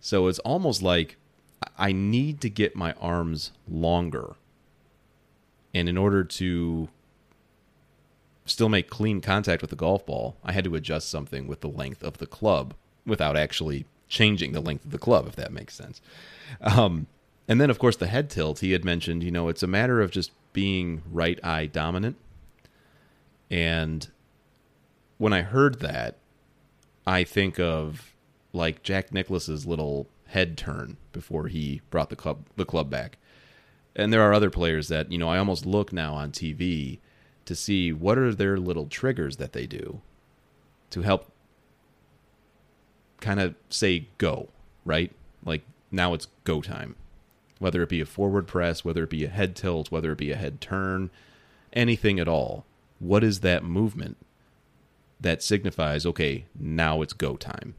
So 0.00 0.28
it's 0.28 0.38
almost 0.40 0.82
like 0.82 1.16
I 1.76 1.92
need 1.92 2.40
to 2.40 2.50
get 2.50 2.74
my 2.74 2.94
arms 2.94 3.52
longer. 3.68 4.34
And 5.74 5.88
in 5.88 5.98
order 5.98 6.24
to 6.24 6.88
still 8.50 8.68
make 8.68 8.90
clean 8.90 9.20
contact 9.20 9.62
with 9.62 9.70
the 9.70 9.76
golf 9.76 10.04
ball, 10.04 10.36
I 10.44 10.52
had 10.52 10.64
to 10.64 10.74
adjust 10.74 11.08
something 11.08 11.46
with 11.46 11.60
the 11.60 11.68
length 11.68 12.02
of 12.02 12.18
the 12.18 12.26
club 12.26 12.74
without 13.06 13.36
actually 13.36 13.86
changing 14.08 14.52
the 14.52 14.60
length 14.60 14.84
of 14.84 14.90
the 14.90 14.98
club, 14.98 15.26
if 15.26 15.36
that 15.36 15.52
makes 15.52 15.74
sense. 15.74 16.00
Um, 16.60 17.06
and 17.48 17.60
then, 17.60 17.70
of 17.70 17.78
course, 17.78 17.96
the 17.96 18.06
head 18.06 18.30
tilt, 18.30 18.60
he 18.60 18.72
had 18.72 18.84
mentioned, 18.84 19.22
you 19.22 19.30
know, 19.30 19.48
it's 19.48 19.62
a 19.62 19.68
matter 19.68 20.00
of 20.00 20.10
just 20.10 20.32
being 20.52 21.02
right 21.10 21.38
eye 21.44 21.66
dominant. 21.66 22.16
And 23.50 24.08
when 25.18 25.32
I 25.32 25.42
heard 25.42 25.80
that, 25.80 26.16
I 27.06 27.24
think 27.24 27.58
of 27.58 28.14
like 28.52 28.82
Jack 28.82 29.12
Nicklaus's 29.12 29.66
little 29.66 30.08
head 30.26 30.56
turn 30.56 30.96
before 31.12 31.48
he 31.48 31.80
brought 31.90 32.10
the 32.10 32.16
club 32.16 32.46
the 32.56 32.64
club 32.64 32.90
back. 32.90 33.18
And 33.96 34.12
there 34.12 34.22
are 34.22 34.32
other 34.32 34.50
players 34.50 34.88
that, 34.88 35.10
you 35.10 35.18
know, 35.18 35.28
I 35.28 35.38
almost 35.38 35.66
look 35.66 35.92
now 35.92 36.14
on 36.14 36.30
TV 36.30 36.98
to 37.44 37.54
see 37.54 37.92
what 37.92 38.18
are 38.18 38.34
their 38.34 38.58
little 38.58 38.86
triggers 38.86 39.36
that 39.36 39.52
they 39.52 39.66
do 39.66 40.00
to 40.90 41.02
help 41.02 41.30
kind 43.20 43.40
of 43.40 43.54
say 43.68 44.08
go, 44.18 44.48
right? 44.84 45.12
Like 45.44 45.62
now 45.90 46.14
it's 46.14 46.28
go 46.44 46.60
time. 46.60 46.96
Whether 47.58 47.82
it 47.82 47.88
be 47.90 48.00
a 48.00 48.06
forward 48.06 48.46
press, 48.46 48.84
whether 48.84 49.04
it 49.04 49.10
be 49.10 49.24
a 49.24 49.28
head 49.28 49.54
tilt, 49.54 49.90
whether 49.90 50.12
it 50.12 50.18
be 50.18 50.30
a 50.30 50.36
head 50.36 50.60
turn, 50.60 51.10
anything 51.72 52.18
at 52.18 52.28
all. 52.28 52.64
What 52.98 53.22
is 53.22 53.40
that 53.40 53.64
movement 53.64 54.16
that 55.20 55.42
signifies, 55.42 56.06
okay, 56.06 56.46
now 56.58 57.02
it's 57.02 57.12
go 57.12 57.36
time. 57.36 57.74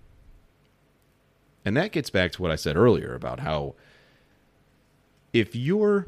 And 1.66 1.76
that 1.78 1.92
gets 1.92 2.10
back 2.10 2.32
to 2.34 2.42
what 2.42 2.52
I 2.52 2.56
said 2.56 2.76
earlier 2.76 3.14
about 3.14 3.40
how 3.40 3.76
if 5.34 5.56
you're 5.56 6.08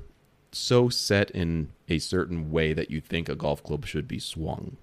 so 0.55 0.89
set 0.89 1.31
in 1.31 1.69
a 1.89 1.99
certain 1.99 2.51
way 2.51 2.73
that 2.73 2.91
you 2.91 3.01
think 3.01 3.29
a 3.29 3.35
golf 3.35 3.63
club 3.63 3.85
should 3.85 4.07
be 4.07 4.19
swung, 4.19 4.77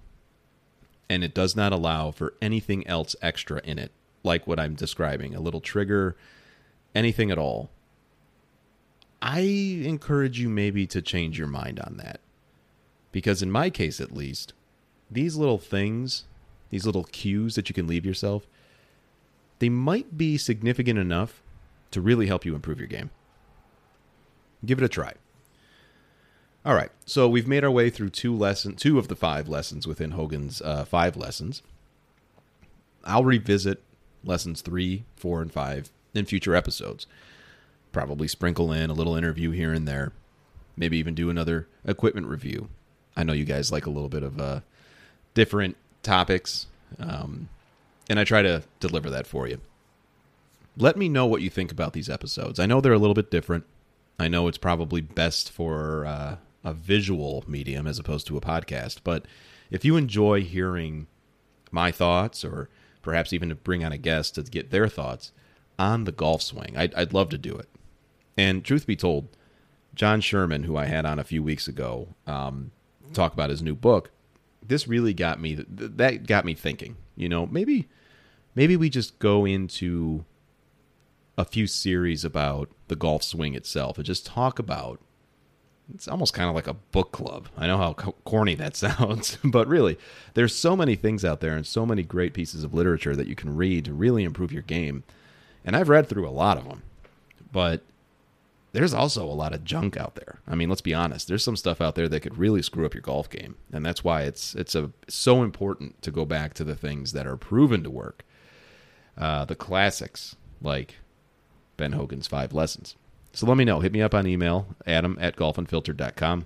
and 1.09 1.23
it 1.23 1.33
does 1.33 1.55
not 1.55 1.73
allow 1.73 2.11
for 2.11 2.33
anything 2.41 2.85
else 2.87 3.15
extra 3.21 3.61
in 3.63 3.79
it, 3.79 3.91
like 4.23 4.47
what 4.47 4.59
I'm 4.59 4.75
describing, 4.75 5.35
a 5.35 5.39
little 5.39 5.61
trigger, 5.61 6.15
anything 6.93 7.31
at 7.31 7.37
all, 7.37 7.69
I 9.21 9.39
encourage 9.39 10.39
you 10.39 10.49
maybe 10.49 10.87
to 10.87 11.01
change 11.01 11.37
your 11.37 11.47
mind 11.47 11.79
on 11.79 11.97
that. 11.97 12.19
Because 13.11 13.41
in 13.41 13.51
my 13.51 13.69
case, 13.69 14.01
at 14.01 14.11
least, 14.13 14.53
these 15.09 15.35
little 15.35 15.57
things 15.57 16.23
these 16.71 16.85
little 16.85 17.03
cues 17.03 17.55
that 17.55 17.69
you 17.69 17.75
can 17.75 17.85
leave 17.85 18.05
yourself, 18.05 18.47
they 19.59 19.69
might 19.69 20.17
be 20.17 20.37
significant 20.37 20.97
enough 20.97 21.43
to 21.91 22.01
really 22.01 22.25
help 22.25 22.45
you 22.45 22.55
improve 22.55 22.79
your 22.79 22.87
game. 22.87 23.11
Give 24.65 24.79
it 24.79 24.85
a 24.85 24.89
try. 24.89 25.13
All 26.63 26.75
right, 26.75 26.91
so 27.07 27.27
we've 27.27 27.47
made 27.47 27.63
our 27.63 27.71
way 27.71 27.89
through 27.89 28.11
two 28.11 28.35
lesson, 28.35 28.75
two 28.75 28.99
of 28.99 29.07
the 29.07 29.15
five 29.15 29.49
lessons 29.49 29.87
within 29.87 30.11
Hogan's 30.11 30.61
uh, 30.61 30.85
five 30.85 31.17
lessons. 31.17 31.63
I'll 33.03 33.25
revisit 33.25 33.81
lessons 34.23 34.61
three, 34.61 35.03
four, 35.15 35.41
and 35.41 35.51
five 35.51 35.89
in 36.13 36.25
future 36.25 36.55
episodes. 36.55 37.07
Probably 37.91 38.27
sprinkle 38.27 38.71
in 38.71 38.91
a 38.91 38.93
little 38.93 39.15
interview 39.15 39.49
here 39.49 39.73
and 39.73 39.87
there. 39.87 40.11
Maybe 40.77 40.99
even 40.99 41.15
do 41.15 41.31
another 41.31 41.67
equipment 41.83 42.27
review. 42.27 42.69
I 43.17 43.23
know 43.23 43.33
you 43.33 43.43
guys 43.43 43.71
like 43.71 43.87
a 43.87 43.91
little 43.91 44.07
bit 44.07 44.21
of 44.21 44.39
uh, 44.39 44.59
different 45.33 45.77
topics, 46.03 46.67
um, 46.99 47.49
and 48.07 48.19
I 48.19 48.23
try 48.23 48.43
to 48.43 48.61
deliver 48.79 49.09
that 49.09 49.25
for 49.25 49.47
you. 49.47 49.59
Let 50.77 50.95
me 50.95 51.09
know 51.09 51.25
what 51.25 51.41
you 51.41 51.49
think 51.49 51.71
about 51.71 51.93
these 51.93 52.07
episodes. 52.07 52.59
I 52.59 52.67
know 52.67 52.81
they're 52.81 52.93
a 52.93 52.99
little 52.99 53.15
bit 53.15 53.31
different. 53.31 53.65
I 54.19 54.27
know 54.27 54.47
it's 54.47 54.59
probably 54.59 55.01
best 55.01 55.51
for 55.51 56.05
uh, 56.05 56.35
a 56.63 56.73
visual 56.73 57.43
medium 57.47 57.87
as 57.87 57.99
opposed 57.99 58.27
to 58.27 58.37
a 58.37 58.41
podcast. 58.41 58.99
But 59.03 59.25
if 59.69 59.83
you 59.85 59.97
enjoy 59.97 60.41
hearing 60.41 61.07
my 61.71 61.91
thoughts, 61.91 62.43
or 62.43 62.69
perhaps 63.01 63.33
even 63.33 63.49
to 63.49 63.55
bring 63.55 63.83
on 63.83 63.91
a 63.91 63.97
guest 63.97 64.35
to 64.35 64.43
get 64.43 64.71
their 64.71 64.87
thoughts 64.87 65.31
on 65.79 66.03
the 66.03 66.11
golf 66.11 66.41
swing, 66.41 66.75
I'd, 66.77 66.93
I'd 66.93 67.13
love 67.13 67.29
to 67.29 67.37
do 67.37 67.55
it. 67.55 67.69
And 68.37 68.63
truth 68.63 68.85
be 68.85 68.95
told, 68.95 69.29
John 69.93 70.21
Sherman, 70.21 70.63
who 70.63 70.77
I 70.77 70.85
had 70.85 71.05
on 71.05 71.19
a 71.19 71.23
few 71.23 71.43
weeks 71.43 71.67
ago, 71.67 72.09
um, 72.25 72.71
talk 73.13 73.33
about 73.33 73.49
his 73.49 73.61
new 73.61 73.75
book. 73.75 74.11
This 74.65 74.87
really 74.87 75.13
got 75.13 75.39
me. 75.39 75.55
That 75.55 76.27
got 76.27 76.45
me 76.45 76.53
thinking. 76.53 76.95
You 77.15 77.27
know, 77.27 77.45
maybe, 77.45 77.89
maybe 78.55 78.77
we 78.77 78.89
just 78.89 79.19
go 79.19 79.45
into 79.45 80.23
a 81.37 81.43
few 81.43 81.67
series 81.67 82.23
about 82.23 82.69
the 82.87 82.95
golf 82.95 83.23
swing 83.23 83.53
itself 83.53 83.97
and 83.97 84.05
just 84.05 84.25
talk 84.25 84.59
about 84.59 85.01
it's 85.93 86.07
almost 86.07 86.33
kind 86.33 86.49
of 86.49 86.55
like 86.55 86.67
a 86.67 86.73
book 86.73 87.11
club. 87.11 87.47
I 87.57 87.67
know 87.67 87.77
how 87.77 87.93
corny 87.93 88.55
that 88.55 88.75
sounds, 88.77 89.37
but 89.43 89.67
really, 89.67 89.97
there's 90.33 90.55
so 90.55 90.75
many 90.75 90.95
things 90.95 91.25
out 91.25 91.39
there 91.39 91.55
and 91.55 91.65
so 91.65 91.85
many 91.85 92.03
great 92.03 92.33
pieces 92.33 92.63
of 92.63 92.73
literature 92.73 93.15
that 93.15 93.27
you 93.27 93.35
can 93.35 93.55
read 93.55 93.85
to 93.85 93.93
really 93.93 94.23
improve 94.23 94.51
your 94.51 94.61
game. 94.61 95.03
And 95.63 95.75
I've 95.75 95.89
read 95.89 96.07
through 96.07 96.27
a 96.27 96.31
lot 96.31 96.57
of 96.57 96.67
them, 96.67 96.83
but 97.51 97.81
there's 98.73 98.93
also 98.93 99.25
a 99.25 99.33
lot 99.33 99.53
of 99.53 99.65
junk 99.65 99.97
out 99.97 100.15
there. 100.15 100.39
I 100.47 100.55
mean, 100.55 100.69
let's 100.69 100.81
be 100.81 100.93
honest. 100.93 101.27
There's 101.27 101.43
some 101.43 101.57
stuff 101.57 101.81
out 101.81 101.95
there 101.95 102.07
that 102.07 102.21
could 102.21 102.37
really 102.37 102.61
screw 102.61 102.85
up 102.85 102.93
your 102.93 103.01
golf 103.01 103.29
game, 103.29 103.55
and 103.71 103.85
that's 103.85 104.03
why 104.03 104.23
it's 104.23 104.55
it's 104.55 104.75
a 104.75 104.91
so 105.07 105.43
important 105.43 106.01
to 106.03 106.11
go 106.11 106.25
back 106.25 106.53
to 106.55 106.63
the 106.63 106.75
things 106.75 107.11
that 107.11 107.27
are 107.27 107.37
proven 107.37 107.83
to 107.83 107.89
work. 107.89 108.23
Uh, 109.17 109.45
the 109.45 109.55
classics 109.55 110.35
like 110.61 110.95
Ben 111.77 111.91
Hogan's 111.91 112.27
Five 112.27 112.53
Lessons. 112.53 112.95
So 113.33 113.45
let 113.45 113.57
me 113.57 113.65
know. 113.65 113.79
Hit 113.79 113.93
me 113.93 114.01
up 114.01 114.13
on 114.13 114.27
email, 114.27 114.67
adam 114.85 115.17
at 115.21 115.35
golfunfiltered.com. 115.35 116.45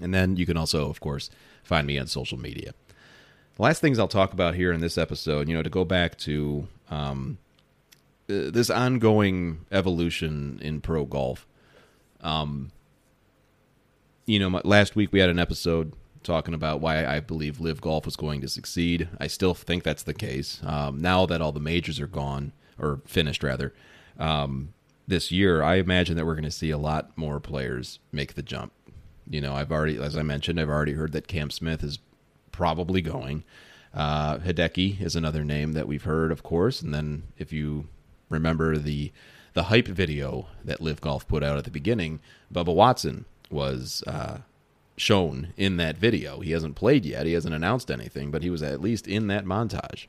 And 0.00 0.14
then 0.14 0.36
you 0.36 0.46
can 0.46 0.56
also, 0.56 0.88
of 0.88 1.00
course, 1.00 1.30
find 1.62 1.86
me 1.86 1.98
on 1.98 2.06
social 2.06 2.38
media. 2.38 2.72
The 3.56 3.62
last 3.62 3.80
things 3.80 3.98
I'll 3.98 4.08
talk 4.08 4.32
about 4.32 4.54
here 4.54 4.72
in 4.72 4.80
this 4.80 4.98
episode, 4.98 5.48
you 5.48 5.54
know, 5.54 5.62
to 5.62 5.70
go 5.70 5.84
back 5.84 6.18
to 6.18 6.68
um, 6.90 7.38
uh, 8.28 8.50
this 8.50 8.70
ongoing 8.70 9.64
evolution 9.72 10.60
in 10.62 10.80
pro 10.80 11.04
golf. 11.04 11.46
Um, 12.20 12.70
you 14.26 14.38
know, 14.38 14.50
my, 14.50 14.60
last 14.64 14.94
week 14.96 15.12
we 15.12 15.20
had 15.20 15.30
an 15.30 15.38
episode 15.38 15.94
talking 16.22 16.54
about 16.54 16.80
why 16.80 17.06
I 17.06 17.20
believe 17.20 17.60
LIV 17.60 17.80
Golf 17.80 18.04
was 18.04 18.16
going 18.16 18.40
to 18.40 18.48
succeed. 18.48 19.08
I 19.18 19.28
still 19.28 19.54
think 19.54 19.84
that's 19.84 20.02
the 20.02 20.12
case. 20.12 20.60
Um, 20.64 21.00
now 21.00 21.24
that 21.26 21.40
all 21.40 21.52
the 21.52 21.60
majors 21.60 22.00
are 22.00 22.08
gone, 22.08 22.52
or 22.78 23.00
finished 23.06 23.42
rather, 23.42 23.72
um, 24.18 24.74
this 25.06 25.30
year, 25.30 25.62
I 25.62 25.76
imagine 25.76 26.16
that 26.16 26.26
we're 26.26 26.34
going 26.34 26.44
to 26.44 26.50
see 26.50 26.70
a 26.70 26.78
lot 26.78 27.16
more 27.16 27.40
players 27.40 27.98
make 28.12 28.34
the 28.34 28.42
jump. 28.42 28.72
You 29.28 29.40
know, 29.40 29.54
I've 29.54 29.72
already, 29.72 29.98
as 29.98 30.16
I 30.16 30.22
mentioned, 30.22 30.60
I've 30.60 30.68
already 30.68 30.92
heard 30.92 31.12
that 31.12 31.28
Cam 31.28 31.50
Smith 31.50 31.82
is 31.82 31.98
probably 32.52 33.02
going. 33.02 33.44
Uh, 33.94 34.38
Hideki 34.38 35.00
is 35.00 35.16
another 35.16 35.44
name 35.44 35.72
that 35.72 35.88
we've 35.88 36.04
heard, 36.04 36.30
of 36.30 36.42
course. 36.42 36.82
And 36.82 36.92
then 36.92 37.24
if 37.38 37.52
you 37.52 37.88
remember 38.28 38.76
the 38.76 39.12
the 39.54 39.64
hype 39.64 39.88
video 39.88 40.48
that 40.62 40.82
LIV 40.82 41.00
Golf 41.00 41.26
put 41.26 41.42
out 41.42 41.56
at 41.56 41.64
the 41.64 41.70
beginning, 41.70 42.20
Bubba 42.52 42.74
Watson 42.74 43.24
was 43.50 44.04
uh, 44.06 44.40
shown 44.98 45.54
in 45.56 45.78
that 45.78 45.96
video. 45.96 46.40
He 46.40 46.50
hasn't 46.50 46.76
played 46.76 47.06
yet, 47.06 47.24
he 47.24 47.32
hasn't 47.32 47.54
announced 47.54 47.90
anything, 47.90 48.30
but 48.30 48.42
he 48.42 48.50
was 48.50 48.62
at 48.62 48.82
least 48.82 49.08
in 49.08 49.28
that 49.28 49.46
montage. 49.46 50.08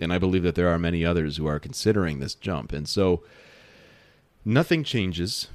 And 0.00 0.10
I 0.10 0.16
believe 0.16 0.42
that 0.44 0.54
there 0.54 0.68
are 0.68 0.78
many 0.78 1.04
others 1.04 1.36
who 1.36 1.46
are 1.46 1.58
considering 1.58 2.18
this 2.18 2.34
jump. 2.34 2.72
And 2.72 2.88
so 2.88 3.22
nothing 4.44 4.84
changes 4.84 5.48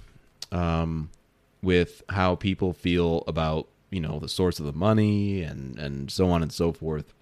um, 0.52 1.10
with 1.62 2.04
how 2.10 2.36
people 2.36 2.74
feel 2.74 3.24
about 3.28 3.68
you 3.90 4.00
know 4.00 4.20
the 4.20 4.30
source 4.30 4.60
of 4.60 4.66
the 4.66 4.74
money 4.74 5.42
and 5.42 5.78
and 5.80 6.12
so 6.12 6.30
on 6.30 6.42
and 6.42 6.52
so 6.52 6.72
forth. 6.72 7.14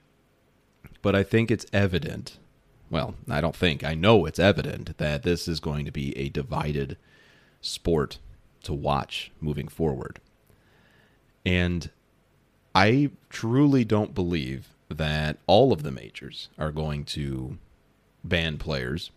But 1.01 1.15
I 1.15 1.23
think 1.23 1.51
it's 1.51 1.65
evident. 1.71 2.37
Well, 2.89 3.15
I 3.29 3.41
don't 3.41 3.55
think 3.55 3.83
I 3.83 3.95
know 3.95 4.25
it's 4.25 4.39
evident 4.39 4.97
that 4.97 5.23
this 5.23 5.47
is 5.47 5.59
going 5.59 5.85
to 5.85 5.91
be 5.91 6.15
a 6.17 6.29
divided 6.29 6.97
sport 7.61 8.19
to 8.63 8.73
watch 8.73 9.31
moving 9.41 9.67
forward. 9.67 10.19
And 11.45 11.89
I 12.73 13.11
truly 13.29 13.85
don't 13.85 14.13
believe 14.15 14.69
that 14.89 15.37
all 15.47 15.71
of 15.71 15.83
the 15.83 15.91
majors 15.91 16.49
are 16.57 16.71
going 16.71 17.05
to 17.05 17.57
ban 18.23 18.57
players 18.57 19.11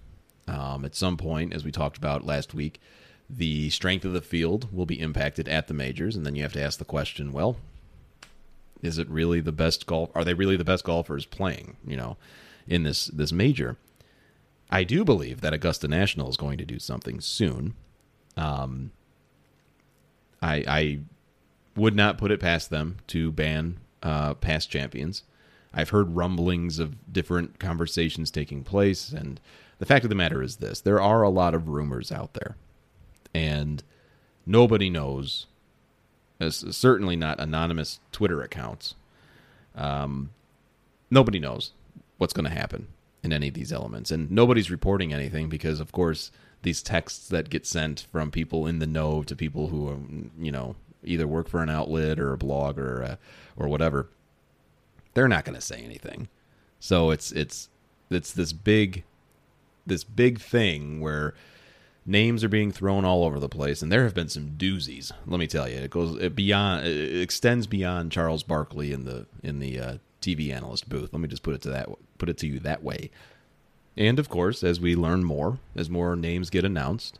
um, 0.48 0.84
at 0.84 0.94
some 0.94 1.16
point, 1.16 1.52
as 1.52 1.64
we 1.64 1.70
talked 1.70 1.98
about 1.98 2.24
last 2.24 2.54
week, 2.54 2.80
the 3.28 3.70
strength 3.70 4.04
of 4.04 4.12
the 4.12 4.20
field 4.20 4.72
will 4.72 4.86
be 4.86 5.00
impacted 5.00 5.48
at 5.48 5.68
the 5.68 5.74
majors, 5.74 6.16
and 6.16 6.24
then 6.24 6.34
you 6.34 6.42
have 6.42 6.52
to 6.54 6.62
ask 6.62 6.78
the 6.78 6.84
question: 6.84 7.32
Well, 7.32 7.56
is 8.82 8.98
it 8.98 9.08
really 9.08 9.40
the 9.40 9.52
best 9.52 9.86
golf? 9.86 10.10
Are 10.14 10.24
they 10.24 10.34
really 10.34 10.56
the 10.56 10.64
best 10.64 10.84
golfers 10.84 11.26
playing? 11.26 11.76
You 11.86 11.96
know, 11.96 12.16
in 12.66 12.82
this 12.82 13.06
this 13.06 13.32
major. 13.32 13.76
I 14.70 14.84
do 14.84 15.04
believe 15.04 15.40
that 15.40 15.54
Augusta 15.54 15.88
National 15.88 16.28
is 16.28 16.36
going 16.36 16.58
to 16.58 16.64
do 16.66 16.78
something 16.78 17.22
soon. 17.22 17.74
Um, 18.36 18.90
I, 20.42 20.64
I 20.68 20.98
would 21.74 21.96
not 21.96 22.18
put 22.18 22.30
it 22.30 22.40
past 22.40 22.68
them 22.68 22.98
to 23.08 23.32
ban 23.32 23.78
uh, 24.02 24.34
past 24.34 24.70
champions. 24.70 25.22
I've 25.72 25.90
heard 25.90 26.16
rumblings 26.16 26.78
of 26.78 27.12
different 27.12 27.58
conversations 27.58 28.30
taking 28.30 28.62
place, 28.62 29.10
and 29.10 29.40
the 29.78 29.86
fact 29.86 30.04
of 30.04 30.08
the 30.08 30.14
matter 30.14 30.42
is 30.42 30.56
this 30.56 30.80
there 30.80 31.00
are 31.00 31.22
a 31.22 31.30
lot 31.30 31.54
of 31.54 31.68
rumors 31.68 32.10
out 32.12 32.34
there, 32.34 32.56
and 33.34 33.82
nobody 34.46 34.90
knows, 34.90 35.46
certainly 36.40 37.16
not 37.16 37.40
anonymous 37.40 38.00
Twitter 38.12 38.42
accounts. 38.42 38.94
Um, 39.74 40.30
nobody 41.10 41.38
knows 41.38 41.72
what's 42.16 42.32
going 42.32 42.48
to 42.48 42.54
happen 42.54 42.88
in 43.22 43.32
any 43.32 43.48
of 43.48 43.54
these 43.54 43.72
elements, 43.72 44.10
and 44.10 44.30
nobody's 44.30 44.70
reporting 44.70 45.12
anything 45.12 45.48
because, 45.48 45.80
of 45.80 45.92
course, 45.92 46.30
these 46.62 46.82
texts 46.82 47.28
that 47.28 47.50
get 47.50 47.66
sent 47.66 48.06
from 48.10 48.30
people 48.30 48.66
in 48.66 48.80
the 48.80 48.86
know 48.86 49.22
to 49.22 49.36
people 49.36 49.68
who, 49.68 49.88
um, 49.88 50.30
you 50.38 50.50
know, 50.50 50.74
either 51.04 51.26
work 51.26 51.48
for 51.48 51.62
an 51.62 51.70
outlet 51.70 52.18
or 52.18 52.32
a 52.32 52.38
blog 52.38 52.78
or 52.78 53.02
uh, 53.02 53.16
or 53.56 53.68
whatever, 53.68 54.08
they're 55.14 55.28
not 55.28 55.44
going 55.44 55.54
to 55.54 55.60
say 55.60 55.80
anything. 55.80 56.28
So 56.80 57.10
it's 57.10 57.30
it's 57.32 57.68
it's 58.10 58.32
this 58.32 58.52
big 58.52 59.04
this 59.88 60.04
big 60.04 60.40
thing 60.40 61.00
where 61.00 61.34
names 62.06 62.42
are 62.42 62.48
being 62.48 62.72
thrown 62.72 63.04
all 63.04 63.24
over 63.24 63.38
the 63.38 63.48
place, 63.48 63.82
and 63.82 63.92
there 63.92 64.04
have 64.04 64.14
been 64.14 64.28
some 64.28 64.52
doozies. 64.56 65.12
Let 65.26 65.38
me 65.38 65.46
tell 65.46 65.68
you, 65.68 65.76
it 65.76 65.90
goes 65.90 66.16
it 66.20 66.34
beyond, 66.34 66.86
it 66.86 67.20
extends 67.20 67.66
beyond 67.66 68.12
Charles 68.12 68.42
Barkley 68.42 68.92
in 68.92 69.04
the 69.04 69.26
in 69.42 69.58
the 69.58 69.78
uh, 69.80 69.94
TV 70.20 70.52
analyst 70.52 70.88
booth. 70.88 71.12
Let 71.12 71.20
me 71.20 71.28
just 71.28 71.42
put 71.42 71.54
it 71.54 71.62
to 71.62 71.70
that 71.70 71.88
put 72.18 72.28
it 72.28 72.38
to 72.38 72.46
you 72.46 72.58
that 72.60 72.82
way. 72.82 73.10
And 73.96 74.18
of 74.18 74.28
course, 74.28 74.62
as 74.62 74.80
we 74.80 74.94
learn 74.94 75.24
more, 75.24 75.58
as 75.74 75.90
more 75.90 76.14
names 76.16 76.50
get 76.50 76.64
announced, 76.64 77.18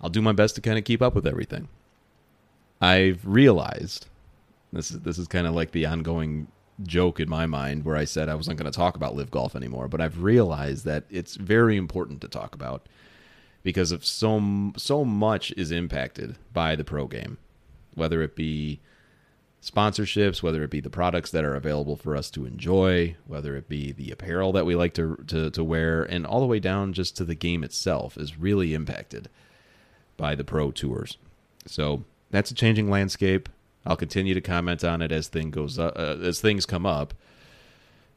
I'll 0.00 0.10
do 0.10 0.22
my 0.22 0.32
best 0.32 0.54
to 0.56 0.60
kind 0.60 0.78
of 0.78 0.84
keep 0.84 1.02
up 1.02 1.14
with 1.14 1.26
everything. 1.26 1.68
I've 2.80 3.26
realized 3.26 4.06
this 4.72 4.90
is 4.90 5.00
this 5.00 5.18
is 5.18 5.26
kind 5.26 5.46
of 5.46 5.54
like 5.54 5.72
the 5.72 5.86
ongoing 5.86 6.48
joke 6.82 7.20
in 7.20 7.28
my 7.28 7.46
mind 7.46 7.84
where 7.84 7.96
I 7.96 8.04
said 8.04 8.28
I 8.28 8.34
wasn't 8.34 8.58
going 8.58 8.70
to 8.70 8.76
talk 8.76 8.96
about 8.96 9.14
LIV 9.14 9.30
golf 9.30 9.56
anymore, 9.56 9.88
but 9.88 10.00
I've 10.00 10.22
realized 10.22 10.84
that 10.84 11.04
it's 11.10 11.36
very 11.36 11.76
important 11.76 12.20
to 12.20 12.28
talk 12.28 12.54
about 12.54 12.88
because 13.62 13.92
of 13.92 14.04
so 14.04 14.72
so 14.76 15.04
much 15.04 15.52
is 15.56 15.70
impacted 15.70 16.36
by 16.52 16.76
the 16.76 16.84
pro 16.84 17.06
game, 17.06 17.38
whether 17.94 18.22
it 18.22 18.36
be 18.36 18.80
sponsorships, 19.62 20.42
whether 20.42 20.62
it 20.62 20.70
be 20.70 20.80
the 20.80 20.90
products 20.90 21.30
that 21.32 21.44
are 21.44 21.56
available 21.56 21.96
for 21.96 22.16
us 22.16 22.30
to 22.30 22.46
enjoy, 22.46 23.16
whether 23.26 23.56
it 23.56 23.68
be 23.68 23.90
the 23.90 24.10
apparel 24.10 24.52
that 24.52 24.66
we 24.66 24.74
like 24.74 24.94
to 24.94 25.16
to, 25.26 25.50
to 25.50 25.64
wear, 25.64 26.02
and 26.04 26.24
all 26.24 26.40
the 26.40 26.46
way 26.46 26.60
down 26.60 26.92
just 26.92 27.16
to 27.16 27.24
the 27.24 27.34
game 27.34 27.64
itself 27.64 28.16
is 28.16 28.38
really 28.38 28.74
impacted 28.74 29.28
by 30.16 30.34
the 30.34 30.44
pro 30.44 30.70
tours. 30.70 31.18
So 31.66 32.04
that's 32.30 32.50
a 32.50 32.54
changing 32.54 32.88
landscape. 32.88 33.48
I'll 33.86 33.96
continue 33.96 34.34
to 34.34 34.40
comment 34.40 34.84
on 34.84 35.02
it 35.02 35.12
as 35.12 35.28
thing 35.28 35.50
goes 35.50 35.78
uh, 35.78 36.18
as 36.22 36.40
things 36.40 36.66
come 36.66 36.86
up. 36.86 37.14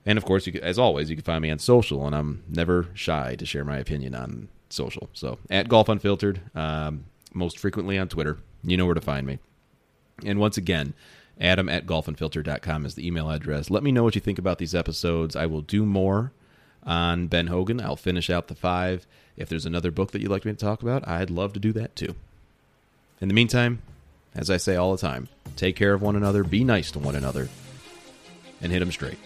And 0.06 0.18
of 0.18 0.26
course, 0.26 0.48
you 0.48 0.54
can, 0.54 0.64
as 0.64 0.80
always, 0.80 1.10
you 1.10 1.16
can 1.16 1.24
find 1.24 1.42
me 1.42 1.52
on 1.52 1.60
social, 1.60 2.06
and 2.06 2.16
I'm 2.16 2.44
never 2.50 2.88
shy 2.94 3.36
to 3.36 3.46
share 3.46 3.64
my 3.64 3.78
opinion 3.78 4.16
on 4.16 4.50
social. 4.70 5.10
So 5.14 5.38
at 5.50 5.70
Golf 5.70 5.90
Unfiltered, 5.90 6.42
um, 6.56 7.06
most 7.34 7.60
frequently 7.60 7.98
on 7.98 8.08
Twitter. 8.08 8.38
You 8.64 8.78
know 8.78 8.86
where 8.86 8.96
to 8.96 9.02
find 9.02 9.26
me. 9.26 9.40
And 10.26 10.40
once 10.40 10.58
again, 10.58 10.94
adam 11.40 11.70
at 11.70 11.86
golfunfiltered.com 11.86 12.86
is 12.86 12.96
the 12.96 13.06
email 13.06 13.30
address. 13.30 13.70
Let 13.70 13.84
me 13.84 13.92
know 13.92 14.04
what 14.04 14.16
you 14.16 14.22
think 14.22 14.40
about 14.40 14.58
these 14.58 14.76
episodes. 14.76 15.36
I 15.36 15.46
will 15.46 15.62
do 15.62 15.86
more 15.86 16.32
on 16.84 17.28
Ben 17.28 17.48
Hogan. 17.48 17.82
I'll 17.82 17.96
finish 17.96 18.30
out 18.30 18.48
the 18.48 18.56
five. 18.56 19.08
If 19.38 19.50
there's 19.50 19.66
another 19.66 19.92
book 19.92 20.12
that 20.12 20.22
you'd 20.22 20.32
like 20.32 20.46
me 20.46 20.52
to 20.52 20.58
talk 20.58 20.82
about, 20.82 21.08
I'd 21.08 21.30
love 21.30 21.54
to 21.54 21.60
do 21.60 21.72
that 21.74 21.96
too. 21.96 22.16
In 23.20 23.28
the 23.28 23.34
meantime, 23.34 23.82
as 24.36 24.50
I 24.50 24.58
say 24.58 24.76
all 24.76 24.92
the 24.92 24.98
time, 24.98 25.30
take 25.56 25.76
care 25.76 25.94
of 25.94 26.02
one 26.02 26.16
another, 26.16 26.44
be 26.44 26.64
nice 26.64 26.92
to 26.92 27.00
one 27.00 27.16
another, 27.16 27.50
and 28.62 28.72
hit 28.72 28.80
them 28.80 28.92
straight. 28.92 29.18